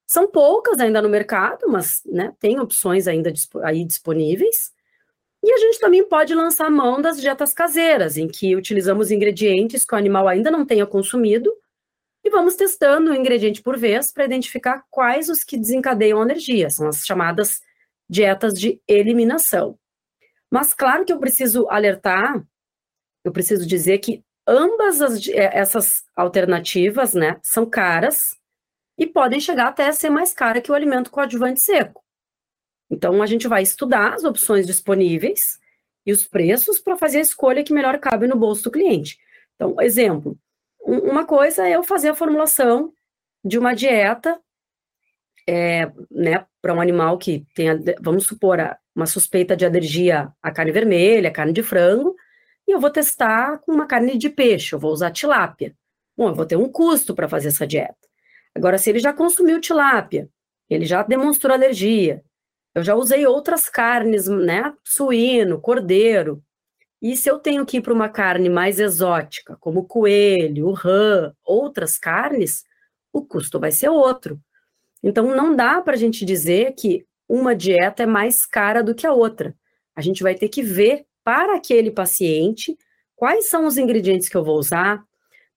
São 0.05 0.29
poucas 0.29 0.79
ainda 0.79 1.01
no 1.01 1.09
mercado, 1.09 1.67
mas 1.69 2.01
né, 2.05 2.33
tem 2.39 2.59
opções 2.59 3.07
ainda 3.07 3.31
aí 3.63 3.85
disponíveis. 3.85 4.71
E 5.41 5.51
a 5.51 5.57
gente 5.57 5.79
também 5.79 6.07
pode 6.07 6.33
lançar 6.33 6.69
mão 6.69 7.01
das 7.01 7.19
dietas 7.19 7.53
caseiras, 7.53 8.17
em 8.17 8.27
que 8.27 8.55
utilizamos 8.55 9.11
ingredientes 9.11 9.83
que 9.85 9.93
o 9.93 9.97
animal 9.97 10.27
ainda 10.27 10.49
não 10.49 10.65
tenha 10.65 10.85
consumido 10.85 11.51
e 12.23 12.29
vamos 12.29 12.55
testando 12.55 13.11
um 13.11 13.13
ingrediente 13.13 13.61
por 13.61 13.77
vez 13.77 14.11
para 14.11 14.23
identificar 14.23 14.83
quais 14.89 15.27
os 15.27 15.43
que 15.43 15.57
desencadeiam 15.57 16.21
alergia. 16.21 16.69
São 16.69 16.87
as 16.87 17.05
chamadas 17.05 17.59
dietas 18.09 18.53
de 18.53 18.81
eliminação. 18.87 19.77
Mas 20.49 20.73
claro 20.73 21.03
que 21.03 21.11
eu 21.11 21.19
preciso 21.19 21.67
alertar, 21.69 22.41
eu 23.23 23.31
preciso 23.31 23.65
dizer 23.65 23.99
que 23.99 24.23
ambas 24.47 25.01
as, 25.01 25.27
eh, 25.27 25.49
essas 25.53 26.03
alternativas, 26.15 27.13
né, 27.13 27.39
são 27.41 27.65
caras 27.65 28.35
e 28.97 29.07
podem 29.07 29.39
chegar 29.39 29.67
até 29.67 29.87
a 29.87 29.93
ser 29.93 30.09
mais 30.09 30.33
cara 30.33 30.61
que 30.61 30.71
o 30.71 30.75
alimento 30.75 31.09
coadjuvante 31.09 31.61
seco. 31.61 32.03
Então 32.89 33.21
a 33.21 33.25
gente 33.25 33.47
vai 33.47 33.63
estudar 33.63 34.13
as 34.13 34.23
opções 34.23 34.67
disponíveis 34.67 35.59
e 36.05 36.11
os 36.11 36.27
preços 36.27 36.79
para 36.79 36.97
fazer 36.97 37.19
a 37.19 37.21
escolha 37.21 37.63
que 37.63 37.73
melhor 37.73 37.97
cabe 37.99 38.27
no 38.27 38.35
bolso 38.35 38.63
do 38.63 38.71
cliente. 38.71 39.17
Então, 39.55 39.79
exemplo, 39.81 40.37
uma 40.81 41.25
coisa 41.25 41.67
é 41.67 41.75
eu 41.75 41.83
fazer 41.83 42.09
a 42.09 42.15
formulação 42.15 42.93
de 43.43 43.57
uma 43.57 43.73
dieta 43.73 44.39
é, 45.47 45.91
né, 46.11 46.45
para 46.61 46.73
um 46.73 46.81
animal 46.81 47.17
que 47.17 47.45
tem, 47.53 47.67
vamos 48.01 48.25
supor, 48.25 48.57
uma 48.95 49.05
suspeita 49.05 49.55
de 49.55 49.65
alergia 49.65 50.31
à 50.41 50.51
carne 50.51 50.71
vermelha, 50.71 51.31
carne 51.31 51.51
de 51.51 51.63
frango, 51.63 52.15
eu 52.73 52.79
vou 52.79 52.89
testar 52.89 53.59
com 53.59 53.71
uma 53.71 53.85
carne 53.85 54.17
de 54.17 54.29
peixe, 54.29 54.73
eu 54.73 54.79
vou 54.79 54.91
usar 54.91 55.11
tilápia. 55.11 55.75
Bom, 56.17 56.29
eu 56.29 56.35
vou 56.35 56.45
ter 56.45 56.55
um 56.55 56.69
custo 56.69 57.15
para 57.15 57.29
fazer 57.29 57.49
essa 57.49 57.65
dieta. 57.65 57.95
Agora, 58.55 58.77
se 58.77 58.89
ele 58.89 58.99
já 58.99 59.13
consumiu 59.13 59.59
tilápia, 59.59 60.29
ele 60.69 60.85
já 60.85 61.03
demonstrou 61.03 61.53
alergia, 61.53 62.23
eu 62.75 62.83
já 62.83 62.95
usei 62.95 63.25
outras 63.25 63.69
carnes, 63.69 64.27
né, 64.27 64.73
suíno, 64.83 65.59
cordeiro, 65.59 66.43
e 67.01 67.17
se 67.17 67.29
eu 67.29 67.37
tenho 67.37 67.65
que 67.65 67.77
ir 67.77 67.81
para 67.81 67.93
uma 67.93 68.07
carne 68.07 68.49
mais 68.49 68.79
exótica, 68.79 69.57
como 69.59 69.85
coelho, 69.85 70.71
rã, 70.71 71.33
outras 71.43 71.97
carnes, 71.97 72.63
o 73.11 73.21
custo 73.21 73.59
vai 73.59 73.71
ser 73.71 73.89
outro. 73.89 74.39
Então, 75.03 75.35
não 75.35 75.53
dá 75.53 75.81
para 75.81 75.93
a 75.93 75.97
gente 75.97 76.23
dizer 76.23 76.73
que 76.75 77.05
uma 77.27 77.53
dieta 77.53 78.03
é 78.03 78.05
mais 78.05 78.45
cara 78.45 78.81
do 78.81 78.95
que 78.95 79.05
a 79.05 79.11
outra. 79.11 79.53
A 79.93 80.01
gente 80.01 80.23
vai 80.23 80.33
ter 80.33 80.47
que 80.47 80.63
ver 80.63 81.05
para 81.23 81.55
aquele 81.55 81.91
paciente 81.91 82.77
quais 83.15 83.49
são 83.49 83.65
os 83.65 83.77
ingredientes 83.77 84.27
que 84.27 84.35
eu 84.35 84.43
vou 84.43 84.57
usar, 84.57 85.03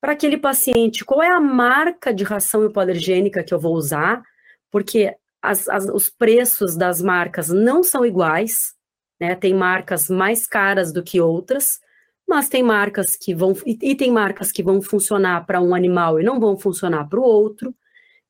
para 0.00 0.12
aquele 0.12 0.36
paciente 0.36 1.04
qual 1.04 1.22
é 1.22 1.28
a 1.28 1.40
marca 1.40 2.14
de 2.14 2.22
ração 2.22 2.64
hipoalergênica 2.64 3.42
que 3.42 3.52
eu 3.52 3.58
vou 3.58 3.74
usar, 3.74 4.22
porque 4.70 5.14
as, 5.42 5.68
as, 5.68 5.84
os 5.86 6.08
preços 6.08 6.76
das 6.76 7.00
marcas 7.02 7.48
não 7.48 7.82
são 7.82 8.04
iguais, 8.04 8.74
né? 9.20 9.34
Tem 9.34 9.54
marcas 9.54 10.08
mais 10.08 10.46
caras 10.46 10.92
do 10.92 11.02
que 11.02 11.20
outras, 11.20 11.80
mas 12.28 12.48
tem 12.48 12.62
marcas 12.62 13.16
que 13.16 13.34
vão 13.34 13.54
e, 13.64 13.78
e 13.80 13.94
tem 13.94 14.10
marcas 14.10 14.52
que 14.52 14.62
vão 14.62 14.82
funcionar 14.82 15.46
para 15.46 15.60
um 15.60 15.74
animal 15.74 16.20
e 16.20 16.24
não 16.24 16.38
vão 16.38 16.58
funcionar 16.58 17.08
para 17.08 17.20
o 17.20 17.24
outro. 17.24 17.74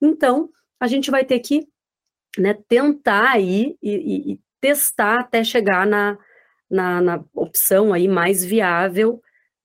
Então, 0.00 0.50
a 0.78 0.86
gente 0.86 1.10
vai 1.10 1.24
ter 1.24 1.40
que 1.40 1.66
né, 2.38 2.54
tentar 2.68 3.30
aí 3.32 3.76
e, 3.82 3.90
e, 3.90 4.32
e 4.32 4.40
testar 4.60 5.20
até 5.20 5.42
chegar 5.42 5.86
na, 5.86 6.18
na, 6.70 7.00
na, 7.00 7.24
opção 7.34 7.92
aí 7.92 8.08
mais 8.08 8.44
viável, 8.44 9.20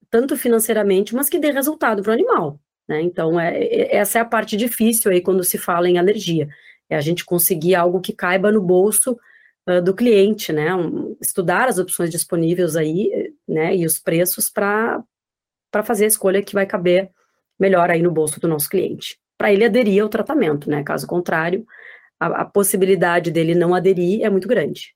tanto 0.10 0.38
financeiramente, 0.38 1.16
mas 1.16 1.30
que 1.30 1.40
dê 1.40 1.52
resultado 1.52 2.02
para 2.02 2.12
o 2.12 2.14
animal. 2.14 2.60
Né? 2.88 3.02
Então, 3.02 3.40
é, 3.40 3.58
é, 3.58 3.96
essa 3.96 4.20
é 4.20 4.22
a 4.22 4.26
parte 4.26 4.58
difícil 4.58 5.12
aí 5.12 5.22
quando 5.22 5.44
se 5.44 5.58
fala 5.58 5.90
em 5.90 5.98
alergia. 5.98 6.48
É 6.90 6.96
a 6.96 7.02
gente 7.02 7.24
conseguir 7.24 7.76
algo 7.76 8.02
que 8.02 8.14
caiba 8.14 8.52
no 8.52 8.62
bolso 8.62 9.18
uh, 9.70 9.82
do 9.82 9.94
cliente, 9.94 10.52
né? 10.52 10.76
Um, 10.76 11.16
estudar 11.22 11.70
as 11.70 11.78
opções 11.78 12.10
disponíveis 12.10 12.76
aí, 12.76 13.34
né? 13.48 13.74
E 13.76 13.86
os 13.86 13.98
preços 13.98 14.50
para 14.50 15.02
fazer 15.86 16.04
a 16.04 16.10
escolha 16.10 16.44
que 16.44 16.54
vai 16.54 16.66
caber 16.66 17.10
melhor 17.58 17.90
aí 17.90 18.02
no 18.02 18.12
bolso 18.12 18.42
do 18.42 18.48
nosso 18.48 18.70
cliente. 18.70 19.18
Para 19.38 19.54
ele 19.54 19.64
aderir 19.64 20.04
ao 20.04 20.10
tratamento, 20.10 20.70
né? 20.70 20.84
Caso 20.84 21.08
contrário, 21.08 21.66
a, 22.20 22.42
a 22.42 22.46
possibilidade 22.46 23.32
dele 23.32 23.56
não 23.56 23.74
aderir 23.74 24.24
é 24.24 24.30
muito 24.30 24.48
grande. 24.48 24.94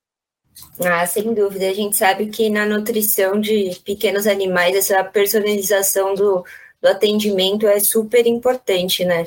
Ah, 0.83 1.05
sem 1.05 1.33
dúvida. 1.33 1.67
A 1.67 1.73
gente 1.73 1.95
sabe 1.95 2.27
que 2.27 2.49
na 2.49 2.65
nutrição 2.65 3.39
de 3.39 3.79
pequenos 3.83 4.27
animais, 4.27 4.75
essa 4.75 5.03
personalização 5.03 6.13
do, 6.13 6.43
do 6.81 6.87
atendimento 6.87 7.67
é 7.67 7.79
super 7.79 8.25
importante, 8.27 9.03
né? 9.03 9.25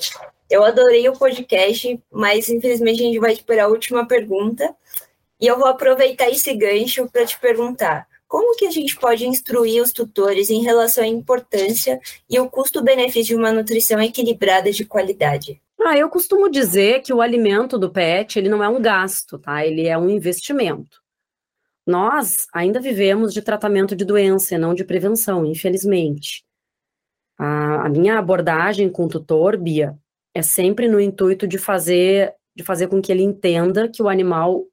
Eu 0.50 0.64
adorei 0.64 1.08
o 1.08 1.12
podcast, 1.12 2.00
mas 2.10 2.48
infelizmente 2.48 3.02
a 3.02 3.06
gente 3.06 3.18
vai 3.18 3.32
esperar 3.32 3.64
a 3.64 3.68
última 3.68 4.06
pergunta. 4.06 4.74
E 5.40 5.46
eu 5.46 5.58
vou 5.58 5.68
aproveitar 5.68 6.28
esse 6.28 6.52
gancho 6.54 7.08
para 7.10 7.26
te 7.26 7.38
perguntar: 7.38 8.06
como 8.26 8.56
que 8.56 8.66
a 8.66 8.70
gente 8.70 8.96
pode 8.96 9.26
instruir 9.26 9.82
os 9.82 9.92
tutores 9.92 10.50
em 10.50 10.62
relação 10.62 11.04
à 11.04 11.06
importância 11.06 12.00
e 12.28 12.38
o 12.40 12.48
custo-benefício 12.48 13.36
de 13.36 13.40
uma 13.40 13.52
nutrição 13.52 14.00
equilibrada 14.00 14.70
de 14.70 14.84
qualidade? 14.84 15.60
Ah, 15.80 15.96
eu 15.96 16.08
costumo 16.08 16.50
dizer 16.50 17.02
que 17.02 17.12
o 17.12 17.20
alimento 17.20 17.78
do 17.78 17.90
pet 17.90 18.38
ele 18.38 18.48
não 18.48 18.62
é 18.62 18.68
um 18.68 18.82
gasto, 18.82 19.38
tá? 19.38 19.64
Ele 19.64 19.86
é 19.86 19.96
um 19.96 20.10
investimento. 20.10 21.00
Nós 21.88 22.46
ainda 22.52 22.78
vivemos 22.78 23.32
de 23.32 23.40
tratamento 23.40 23.96
de 23.96 24.04
doença 24.04 24.54
e 24.54 24.58
não 24.58 24.74
de 24.74 24.84
prevenção, 24.84 25.46
infelizmente. 25.46 26.44
A, 27.38 27.86
a 27.86 27.88
minha 27.88 28.18
abordagem 28.18 28.90
com 28.90 29.06
o 29.06 29.08
tutor, 29.08 29.56
Bia, 29.56 29.96
é 30.34 30.42
sempre 30.42 30.86
no 30.86 31.00
intuito 31.00 31.48
de 31.48 31.56
fazer, 31.56 32.34
de 32.54 32.62
fazer 32.62 32.88
com 32.88 33.00
que 33.00 33.10
ele 33.10 33.22
entenda 33.22 33.88
que 33.88 34.02
o 34.02 34.08
animal 34.10 34.66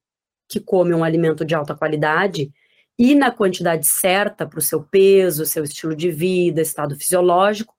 que 0.49 0.60
come 0.60 0.93
um 0.93 1.06
alimento 1.06 1.45
de 1.45 1.56
alta 1.56 1.73
qualidade 1.73 2.51
e 2.99 3.15
na 3.15 3.32
quantidade 3.32 3.88
certa 3.88 4.45
para 4.45 4.60
o 4.60 4.62
seu 4.62 4.84
peso, 4.84 5.45
seu 5.45 5.63
estilo 5.63 5.95
de 5.95 6.12
vida, 6.12 6.62
estado 6.62 6.97
fisiológico, 6.97 7.73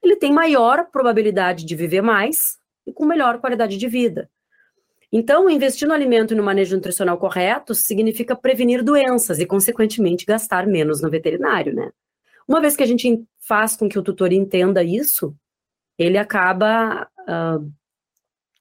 ele 0.00 0.14
tem 0.14 0.32
maior 0.32 0.92
probabilidade 0.92 1.64
de 1.64 1.74
viver 1.74 2.02
mais 2.02 2.56
e 2.86 2.92
com 2.92 3.04
melhor 3.04 3.40
qualidade 3.40 3.76
de 3.76 3.88
vida. 3.88 4.30
Então, 5.18 5.48
investir 5.48 5.88
no 5.88 5.94
alimento 5.94 6.34
e 6.34 6.36
no 6.36 6.42
manejo 6.42 6.76
nutricional 6.76 7.16
correto 7.16 7.74
significa 7.74 8.36
prevenir 8.36 8.84
doenças 8.84 9.38
e, 9.38 9.46
consequentemente, 9.46 10.26
gastar 10.26 10.66
menos 10.66 11.00
no 11.00 11.08
veterinário, 11.08 11.74
né? 11.74 11.90
Uma 12.46 12.60
vez 12.60 12.76
que 12.76 12.82
a 12.82 12.86
gente 12.86 13.24
faz 13.40 13.74
com 13.78 13.88
que 13.88 13.98
o 13.98 14.02
tutor 14.02 14.30
entenda 14.30 14.84
isso, 14.84 15.34
ele 15.96 16.18
acaba 16.18 17.08
uh, 17.20 17.72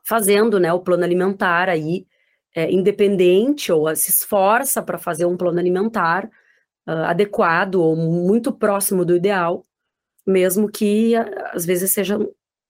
fazendo 0.08 0.58
né, 0.58 0.72
o 0.72 0.80
plano 0.80 1.04
alimentar 1.04 1.68
aí 1.68 2.08
é, 2.56 2.72
independente 2.72 3.70
ou 3.70 3.94
se 3.94 4.10
esforça 4.10 4.82
para 4.82 4.98
fazer 4.98 5.26
um 5.26 5.36
plano 5.36 5.60
alimentar 5.60 6.24
uh, 6.88 7.04
adequado 7.06 7.76
ou 7.76 7.98
muito 7.98 8.54
próximo 8.54 9.04
do 9.04 9.14
ideal, 9.14 9.66
mesmo 10.26 10.72
que 10.72 11.16
às 11.52 11.66
vezes 11.66 11.92
seja 11.92 12.18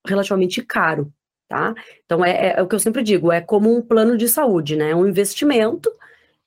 relativamente 0.08 0.64
caro, 0.64 1.14
tá? 1.48 1.74
Então 2.06 2.24
é, 2.24 2.32
é, 2.32 2.56
é, 2.58 2.62
o 2.62 2.68
que 2.68 2.76
eu 2.76 2.80
sempre 2.80 3.04
digo, 3.04 3.32
é 3.32 3.42
como 3.42 3.76
um 3.76 3.82
plano 3.82 4.18
de 4.18 4.28
saúde, 4.28 4.76
né? 4.76 4.92
É 4.92 4.96
um 4.96 5.08
investimento 5.08 5.92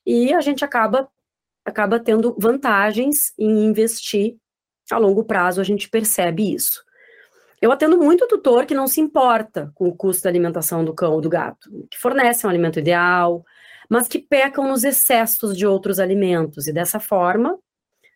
e 0.07 0.33
a 0.33 0.41
gente 0.41 0.65
acaba 0.65 1.09
acaba 1.65 2.01
tendo 2.01 2.35
vantagens 2.39 3.33
em 3.39 3.67
investir 3.67 4.37
a 4.91 4.97
longo 4.97 5.25
prazo, 5.25 5.61
a 5.61 5.65
gente 5.65 5.89
percebe 5.91 6.55
isso. 6.55 6.83
Eu 7.61 7.73
atendo 7.73 7.99
muito 7.99 8.27
tutor 8.27 8.65
que 8.65 8.75
não 8.75 8.87
se 8.87 9.01
importa 9.01 9.71
com 9.75 9.89
o 9.89 9.95
custo 9.95 10.23
da 10.23 10.31
alimentação 10.31 10.85
do 10.85 10.95
cão 10.95 11.13
ou 11.13 11.21
do 11.21 11.29
gato, 11.29 11.69
que 11.91 11.99
fornecem 11.99 12.47
um 12.47 12.51
alimento 12.51 12.79
ideal, 12.79 13.45
mas 13.89 14.09
que 14.09 14.19
pecam 14.19 14.69
nos 14.69 14.85
excessos 14.85 15.57
de 15.57 15.67
outros 15.67 15.99
alimentos, 15.99 16.67
e 16.67 16.73
dessa 16.73 17.01
forma 17.01 17.59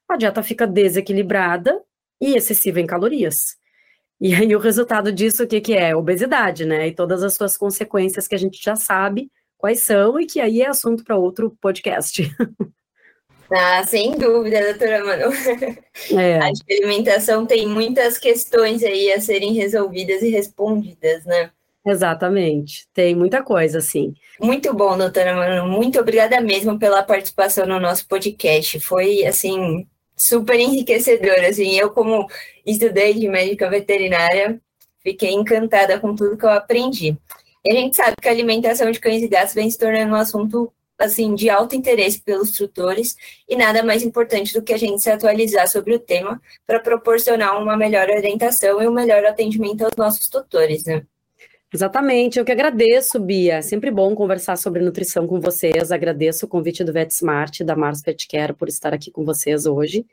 a 0.09 0.17
dieta 0.17 0.43
fica 0.43 0.67
desequilibrada 0.67 1.81
e 2.21 2.37
excessiva 2.37 2.81
em 2.81 2.87
calorias. 2.87 3.57
E 4.25 4.33
aí 4.37 4.55
o 4.55 4.61
resultado 4.61 5.11
disso 5.11 5.43
o 5.43 5.47
que, 5.49 5.61
que 5.61 5.75
é? 5.75 5.97
Obesidade, 5.97 6.65
né? 6.65 6.87
E 6.87 6.95
todas 6.95 7.25
as 7.25 7.35
suas 7.35 7.57
consequências 7.57 8.29
que 8.29 8.37
a 8.37 8.39
gente 8.39 8.63
já 8.63 8.77
sabe 8.77 9.29
quais 9.59 9.83
são 9.83 10.21
e 10.21 10.27
que 10.27 10.39
aí 10.39 10.63
é 10.63 10.69
assunto 10.69 11.03
para 11.03 11.17
outro 11.17 11.57
podcast. 11.61 12.23
Ah, 13.55 13.85
sem 13.85 14.17
dúvida, 14.17 14.63
doutora 14.63 15.05
Manu. 15.05 15.31
É. 16.19 16.39
A 16.39 16.51
alimentação 16.71 17.45
tem 17.45 17.67
muitas 17.67 18.17
questões 18.17 18.83
aí 18.83 19.13
a 19.13 19.21
serem 19.21 19.53
resolvidas 19.53 20.23
e 20.23 20.31
respondidas, 20.31 21.27
né? 21.27 21.51
Exatamente, 21.85 22.89
tem 22.95 23.15
muita 23.15 23.43
coisa, 23.43 23.83
sim. 23.83 24.15
Muito 24.41 24.73
bom, 24.73 24.97
doutora 24.97 25.37
Manu. 25.37 25.69
Muito 25.71 26.01
obrigada 26.01 26.41
mesmo 26.41 26.79
pela 26.79 27.03
participação 27.03 27.67
no 27.67 27.79
nosso 27.79 28.09
podcast. 28.09 28.81
Foi, 28.81 29.27
assim, 29.27 29.87
super 30.17 30.59
enriquecedor. 30.59 31.41
Assim, 31.49 31.75
eu, 31.75 31.91
como 31.91 32.27
estudante 32.65 33.21
de 33.21 33.29
médica 33.29 33.69
veterinária, 33.69 34.61
fiquei 35.03 35.33
encantada 35.33 35.99
com 35.99 36.15
tudo 36.15 36.37
que 36.37 36.45
eu 36.45 36.51
aprendi. 36.51 37.17
E 37.65 37.73
a 37.73 37.75
gente 37.75 37.97
sabe 37.97 38.17
que 38.21 38.29
a 38.29 38.33
alimentação 38.33 38.91
de 38.91 38.99
cães 38.99 39.23
e 39.23 39.29
gatos 39.29 39.55
vem 39.55 39.71
se 39.71 39.79
tornando 39.79 40.13
um 40.13 40.17
assunto 40.17 40.73
assim 40.99 41.35
de 41.35 41.51
alto 41.51 41.75
interesse 41.75 42.21
pelos 42.21 42.53
tutores 42.53 43.17
e 43.49 43.57
nada 43.57 43.83
mais 43.83 44.03
importante 44.03 44.53
do 44.53 44.63
que 44.63 44.73
a 44.73 44.79
gente 44.79 45.03
se 45.03 45.11
atualizar 45.11 45.69
sobre 45.69 45.95
o 45.95 45.99
tema 45.99 46.41
para 46.67 46.81
proporcionar 46.81 47.61
uma 47.61 47.77
melhor 47.77 48.09
orientação 48.09 48.81
e 48.81 48.89
um 48.89 48.93
melhor 48.93 49.25
atendimento 49.25 49.85
aos 49.85 49.97
nossos 49.97 50.29
tutores, 50.29 50.85
né? 50.85 51.05
Exatamente, 51.75 52.39
eu 52.39 52.45
que 52.45 52.53
agradeço, 52.53 53.19
Bia. 53.19 53.55
É 53.55 53.63
sempre 53.63 53.91
bom 53.91 54.15
conversar 54.15 54.57
sobre 54.57 54.83
nutrição 54.83 55.27
com 55.27 55.41
vocês. 55.41 55.91
Agradeço 55.91 56.45
o 56.45 56.49
convite 56.49 56.85
do 56.85 56.93
VetSmart, 56.93 57.63
da 57.63 57.75
Mars 57.75 58.03
Pet 58.03 58.29
Care, 58.29 58.53
por 58.53 58.69
estar 58.69 58.93
aqui 58.93 59.11
com 59.11 59.25
vocês 59.25 59.65
hoje. 59.65 60.05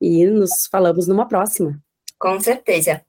E 0.00 0.24
nos 0.26 0.66
falamos 0.70 1.06
numa 1.06 1.28
próxima. 1.28 1.78
Com 2.18 2.40
certeza. 2.40 3.02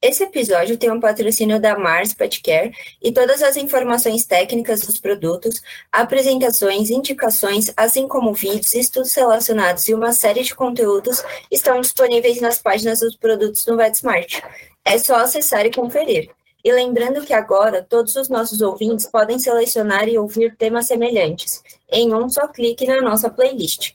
Esse 0.00 0.22
episódio 0.22 0.78
tem 0.78 0.90
um 0.90 1.00
patrocínio 1.00 1.60
da 1.60 1.76
Mars 1.76 2.14
Pet 2.14 2.40
Care 2.42 2.72
e 3.02 3.12
todas 3.12 3.42
as 3.42 3.56
informações 3.56 4.24
técnicas 4.24 4.80
dos 4.80 4.98
produtos, 4.98 5.60
apresentações, 5.92 6.88
indicações, 6.88 7.70
assim 7.76 8.08
como 8.08 8.32
vídeos, 8.32 8.72
estudos 8.72 9.12
relacionados 9.14 9.86
e 9.88 9.94
uma 9.94 10.12
série 10.12 10.42
de 10.42 10.54
conteúdos 10.54 11.22
estão 11.50 11.80
disponíveis 11.80 12.40
nas 12.40 12.62
páginas 12.62 13.00
dos 13.00 13.16
produtos 13.16 13.66
no 13.66 13.76
VetSmart. 13.76 14.40
É 14.84 14.96
só 14.96 15.16
acessar 15.16 15.66
e 15.66 15.72
conferir. 15.72 16.30
E 16.64 16.72
lembrando 16.72 17.24
que 17.24 17.32
agora 17.32 17.82
todos 17.82 18.16
os 18.16 18.28
nossos 18.28 18.60
ouvintes 18.60 19.06
podem 19.06 19.38
selecionar 19.38 20.08
e 20.08 20.18
ouvir 20.18 20.56
temas 20.56 20.86
semelhantes 20.86 21.62
em 21.90 22.14
um 22.14 22.28
só 22.28 22.46
clique 22.46 22.86
na 22.86 23.00
nossa 23.00 23.30
playlist. 23.30 23.94